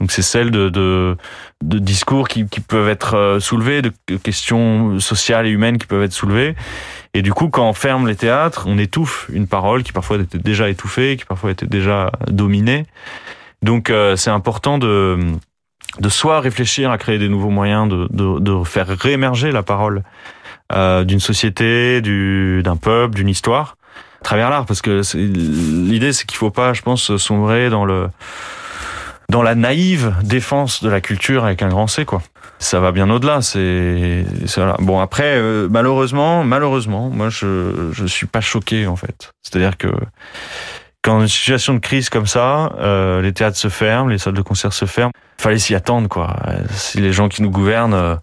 Donc 0.00 0.10
c'est 0.10 0.22
celle 0.22 0.50
de, 0.50 0.68
de, 0.68 1.16
de 1.62 1.78
discours 1.78 2.28
qui, 2.28 2.46
qui, 2.46 2.60
peuvent 2.60 2.88
être 2.88 3.14
euh, 3.14 3.40
soulevés, 3.40 3.82
de 3.82 3.92
questions 4.22 4.98
sociales 4.98 5.46
et 5.46 5.50
humaines 5.50 5.78
qui 5.78 5.86
peuvent 5.86 6.02
être 6.02 6.12
soulevées. 6.12 6.56
Et 7.14 7.22
du 7.22 7.32
coup, 7.32 7.48
quand 7.48 7.68
on 7.68 7.74
ferme 7.74 8.06
les 8.06 8.16
théâtres, 8.16 8.64
on 8.66 8.78
étouffe 8.78 9.28
une 9.32 9.46
parole 9.46 9.82
qui 9.82 9.92
parfois 9.92 10.18
était 10.18 10.38
déjà 10.38 10.68
étouffée, 10.68 11.16
qui 11.16 11.24
parfois 11.24 11.50
était 11.50 11.66
déjà 11.66 12.10
dominée. 12.28 12.86
Donc 13.62 13.90
euh, 13.90 14.16
c'est 14.16 14.30
important 14.30 14.78
de 14.78 15.18
de 16.00 16.08
soit 16.10 16.40
réfléchir 16.40 16.90
à 16.90 16.98
créer 16.98 17.18
des 17.18 17.30
nouveaux 17.30 17.48
moyens 17.48 17.88
de, 17.88 18.08
de, 18.10 18.38
de 18.40 18.64
faire 18.64 18.86
réémerger 18.86 19.52
la 19.52 19.62
parole 19.62 20.02
euh, 20.70 21.04
d'une 21.04 21.18
société, 21.18 22.02
du, 22.02 22.60
d'un 22.62 22.76
peuple, 22.76 23.14
d'une 23.14 23.28
histoire, 23.28 23.77
travers 24.28 24.50
l'art, 24.50 24.66
parce 24.66 24.82
que 24.82 25.00
l'idée 25.16 26.12
c'est 26.12 26.26
qu'il 26.26 26.36
faut 26.36 26.50
pas, 26.50 26.74
je 26.74 26.82
pense, 26.82 27.16
sombrer 27.16 27.70
dans 27.70 27.86
le 27.86 28.10
dans 29.30 29.42
la 29.42 29.54
naïve 29.54 30.14
défense 30.22 30.82
de 30.82 30.90
la 30.90 31.00
culture 31.00 31.44
avec 31.44 31.62
un 31.62 31.68
grand 31.68 31.86
C, 31.86 32.04
quoi. 32.04 32.22
Ça 32.58 32.78
va 32.78 32.92
bien 32.92 33.08
au-delà. 33.08 33.40
C'est 33.40 34.24
bon. 34.80 35.00
Après, 35.00 35.36
euh, 35.36 35.66
malheureusement, 35.70 36.44
malheureusement, 36.44 37.08
moi, 37.08 37.30
je 37.30 37.90
je 37.92 38.04
suis 38.04 38.26
pas 38.26 38.42
choqué 38.42 38.86
en 38.86 38.96
fait. 38.96 39.32
C'est-à-dire 39.42 39.78
que 39.78 39.88
quand 41.02 41.22
une 41.22 41.28
situation 41.28 41.72
de 41.72 41.78
crise 41.78 42.10
comme 42.10 42.26
ça, 42.26 42.72
euh, 42.80 43.22
les 43.22 43.32
théâtres 43.32 43.56
se 43.56 43.68
ferment, 43.68 44.10
les 44.10 44.18
salles 44.18 44.34
de 44.34 44.42
concert 44.42 44.74
se 44.74 44.84
ferment. 44.84 45.12
Fallait 45.40 45.58
s'y 45.58 45.76
attendre, 45.76 46.08
quoi. 46.08 46.36
Si 46.70 46.98
les 46.98 47.12
gens 47.12 47.28
qui 47.28 47.42
nous 47.42 47.50
gouvernent, 47.50 47.94
euh, 47.94 48.16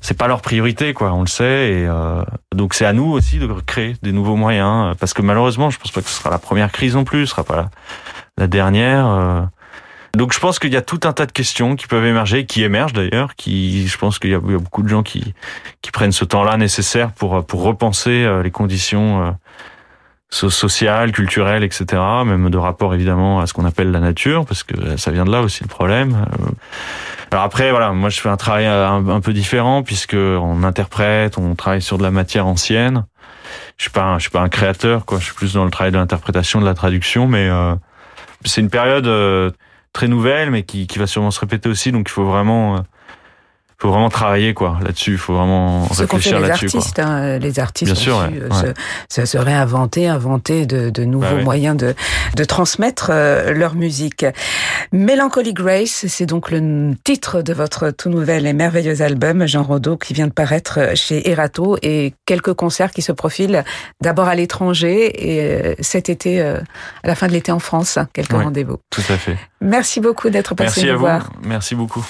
c'est 0.00 0.18
pas 0.18 0.26
leur 0.26 0.40
priorité, 0.40 0.92
quoi. 0.92 1.12
On 1.12 1.20
le 1.20 1.28
sait, 1.28 1.70
et 1.70 1.86
euh, 1.86 2.22
donc 2.52 2.74
c'est 2.74 2.84
à 2.84 2.92
nous 2.92 3.04
aussi 3.12 3.38
de 3.38 3.46
créer 3.64 3.94
des 4.02 4.10
nouveaux 4.10 4.34
moyens, 4.34 4.96
parce 4.98 5.14
que 5.14 5.22
malheureusement, 5.22 5.70
je 5.70 5.78
pense 5.78 5.92
pas 5.92 6.02
que 6.02 6.08
ce 6.08 6.18
sera 6.18 6.30
la 6.30 6.38
première 6.38 6.72
crise 6.72 6.96
non 6.96 7.04
plus, 7.04 7.26
ce 7.26 7.30
sera 7.30 7.44
pas 7.44 7.56
la, 7.56 7.70
la 8.38 8.46
dernière. 8.48 9.06
Euh. 9.06 9.42
Donc 10.14 10.32
je 10.32 10.40
pense 10.40 10.58
qu'il 10.58 10.72
y 10.72 10.76
a 10.76 10.82
tout 10.82 10.98
un 11.04 11.12
tas 11.12 11.26
de 11.26 11.32
questions 11.32 11.76
qui 11.76 11.86
peuvent 11.86 12.04
émerger, 12.04 12.44
qui 12.44 12.64
émergent 12.64 12.94
d'ailleurs, 12.94 13.36
qui, 13.36 13.86
je 13.86 13.96
pense 13.96 14.18
qu'il 14.18 14.30
y, 14.30 14.34
a 14.34 14.40
beaucoup 14.40 14.82
de 14.82 14.88
gens 14.88 15.04
qui 15.04 15.34
qui 15.80 15.92
prennent 15.92 16.12
ce 16.12 16.24
temps-là 16.24 16.56
nécessaire 16.56 17.12
pour 17.12 17.44
pour 17.46 17.62
repenser 17.62 18.26
les 18.42 18.50
conditions 18.50 19.36
social, 20.30 21.12
culturel, 21.12 21.64
etc. 21.64 21.86
Même 22.24 22.50
de 22.50 22.58
rapport 22.58 22.94
évidemment 22.94 23.40
à 23.40 23.46
ce 23.46 23.54
qu'on 23.54 23.64
appelle 23.64 23.90
la 23.90 24.00
nature, 24.00 24.44
parce 24.44 24.62
que 24.62 24.96
ça 24.96 25.10
vient 25.10 25.24
de 25.24 25.32
là 25.32 25.40
aussi 25.40 25.62
le 25.62 25.68
problème. 25.68 26.14
Euh, 26.14 26.50
alors 27.30 27.44
après, 27.44 27.70
voilà, 27.70 27.92
moi 27.92 28.10
je 28.10 28.20
fais 28.20 28.28
un 28.28 28.36
travail 28.36 28.66
un, 28.66 29.20
peu 29.20 29.32
différent 29.32 29.82
puisque 29.82 30.14
on 30.14 30.62
interprète, 30.64 31.38
on 31.38 31.54
travaille 31.54 31.82
sur 31.82 31.98
de 31.98 32.02
la 32.02 32.10
matière 32.10 32.46
ancienne. 32.46 33.04
Je 33.76 33.84
suis 33.84 33.90
pas, 33.90 34.02
un, 34.02 34.18
je 34.18 34.22
suis 34.22 34.30
pas 34.30 34.40
un 34.40 34.48
créateur, 34.48 35.04
quoi. 35.04 35.18
Je 35.18 35.24
suis 35.24 35.34
plus 35.34 35.54
dans 35.54 35.64
le 35.64 35.70
travail 35.70 35.92
de 35.92 35.98
l'interprétation, 35.98 36.60
de 36.60 36.66
la 36.66 36.74
traduction, 36.74 37.26
mais 37.26 37.48
euh, 37.48 37.74
c'est 38.44 38.60
une 38.60 38.70
période 38.70 39.06
euh, 39.06 39.50
très 39.92 40.08
nouvelle, 40.08 40.50
mais 40.50 40.62
qui, 40.62 40.86
qui 40.86 40.98
va 40.98 41.06
sûrement 41.06 41.30
se 41.30 41.40
répéter 41.40 41.68
aussi. 41.68 41.92
Donc 41.92 42.08
il 42.08 42.12
faut 42.12 42.26
vraiment 42.26 42.84
faut 43.80 43.90
vraiment 43.90 44.08
travailler 44.08 44.54
quoi 44.54 44.78
là-dessus. 44.82 45.12
Il 45.12 45.18
faut 45.18 45.34
vraiment 45.34 45.86
réfléchir 45.86 46.40
là-dessus. 46.40 46.66
Les 46.66 46.76
artistes, 46.76 46.98
hein, 46.98 47.38
les 47.38 47.60
artistes 47.60 47.92
Bien 47.92 48.00
sûr, 48.00 48.18
euh, 48.18 48.72
se, 49.08 49.24
se, 49.24 49.38
réinventer, 49.38 50.08
inventer 50.08 50.66
de, 50.66 50.90
de 50.90 51.04
nouveaux 51.04 51.36
bah 51.36 51.44
moyens 51.44 51.76
de, 51.76 51.94
de 52.34 52.44
transmettre 52.44 53.10
euh, 53.12 53.52
leur 53.52 53.76
musique. 53.76 54.26
Melancholy 54.90 55.52
Grace, 55.54 56.06
c'est 56.08 56.26
donc 56.26 56.50
le 56.50 56.94
titre 57.04 57.40
de 57.40 57.52
votre 57.52 57.90
tout 57.90 58.08
nouvel 58.08 58.46
et 58.46 58.52
merveilleux 58.52 59.00
album, 59.00 59.46
Jean 59.46 59.62
Rodeau, 59.62 59.96
qui 59.96 60.12
vient 60.12 60.26
de 60.26 60.32
paraître 60.32 60.96
chez 60.96 61.30
Erato 61.30 61.76
et 61.82 62.14
quelques 62.26 62.54
concerts 62.54 62.90
qui 62.90 63.02
se 63.02 63.12
profilent 63.12 63.62
d'abord 64.00 64.26
à 64.26 64.34
l'étranger 64.34 65.36
et 65.36 65.40
euh, 65.40 65.74
cet 65.78 66.08
été, 66.08 66.40
à 66.40 66.62
la 67.04 67.14
fin 67.14 67.28
de 67.28 67.32
l'été 67.32 67.52
en 67.52 67.60
France, 67.60 67.98
quelques 68.12 68.32
rendez-vous. 68.32 68.78
Tout 68.90 69.02
à 69.08 69.16
fait. 69.16 69.38
Merci 69.60 70.00
beaucoup 70.00 70.30
d'être 70.30 70.56
passé 70.56 70.80
Merci 70.80 70.86
nous 70.86 70.92
à 70.92 70.96
voir. 70.96 71.30
Vous. 71.42 71.48
Merci 71.48 71.74
beaucoup. 71.76 72.04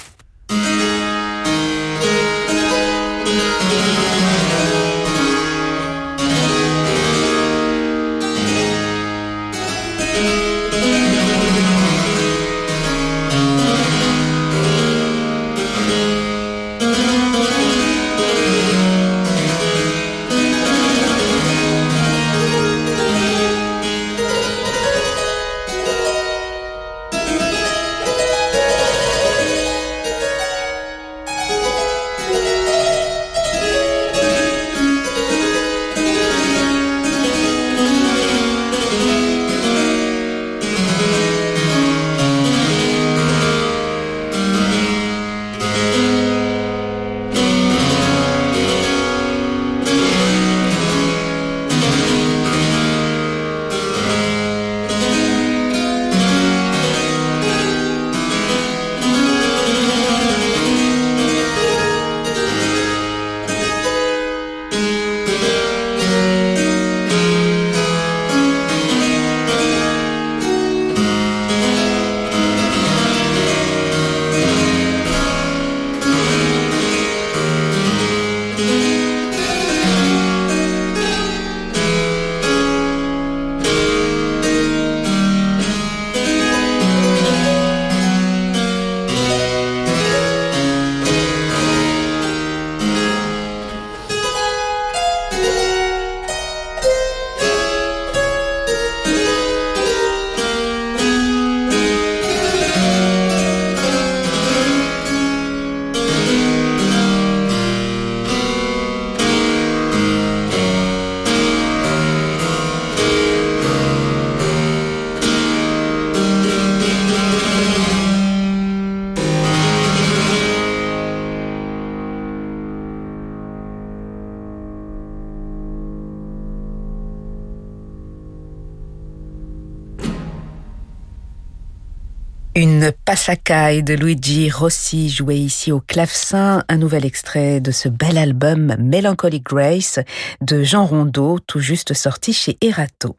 Une 132.59 132.78
Passacaille 133.05 133.83
de 133.83 133.95
Luigi 133.95 134.51
Rossi 134.51 135.09
joué 135.09 135.37
ici 135.37 135.73
au 135.73 135.81
clavecin, 135.81 136.62
un 136.69 136.77
nouvel 136.77 137.05
extrait 137.05 137.61
de 137.61 137.71
ce 137.71 137.88
bel 137.88 138.19
album 138.19 138.77
Melancholy 138.79 139.41
Grace 139.41 139.99
de 140.41 140.62
Jean 140.62 140.85
Rondeau, 140.87 141.38
tout 141.38 141.61
juste 141.61 141.95
sorti 141.95 142.33
chez 142.33 142.59
Erato. 142.61 143.17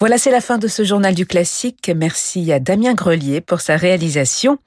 Voilà, 0.00 0.18
c'est 0.18 0.30
la 0.30 0.40
fin 0.40 0.58
de 0.58 0.68
ce 0.68 0.84
journal 0.84 1.14
du 1.14 1.26
classique. 1.26 1.90
Merci 1.94 2.52
à 2.52 2.60
Damien 2.60 2.94
Grelier 2.94 3.40
pour 3.40 3.60
sa 3.60 3.76
réalisation. 3.76 4.58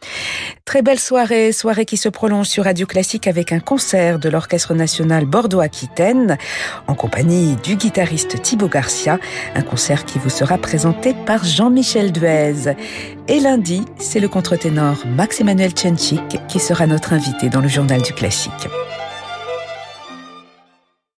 Très 0.65 0.81
belle 0.81 0.99
soirée, 0.99 1.51
soirée 1.51 1.85
qui 1.85 1.97
se 1.97 2.09
prolonge 2.09 2.47
sur 2.47 2.63
Radio 2.63 2.85
Classique 2.85 3.27
avec 3.27 3.51
un 3.51 3.59
concert 3.59 4.19
de 4.19 4.29
l'Orchestre 4.29 4.73
National 4.73 5.25
Bordeaux-Aquitaine 5.25 6.37
en 6.87 6.95
compagnie 6.95 7.55
du 7.63 7.75
guitariste 7.75 8.41
Thibaut 8.41 8.69
Garcia, 8.69 9.19
un 9.55 9.61
concert 9.61 10.05
qui 10.05 10.19
vous 10.19 10.29
sera 10.29 10.57
présenté 10.57 11.13
par 11.25 11.43
Jean-Michel 11.43 12.11
Duez. 12.11 12.75
Et 13.27 13.39
lundi, 13.39 13.85
c'est 14.01 14.19
le 14.19 14.27
contre-ténor 14.27 15.05
Max-Emmanuel 15.05 15.71
Tchenchik 15.71 16.45
qui 16.47 16.59
sera 16.59 16.87
notre 16.87 17.13
invité 17.13 17.49
dans 17.49 17.61
le 17.61 17.67
journal 17.67 18.01
du 18.01 18.13
classique. 18.13 18.67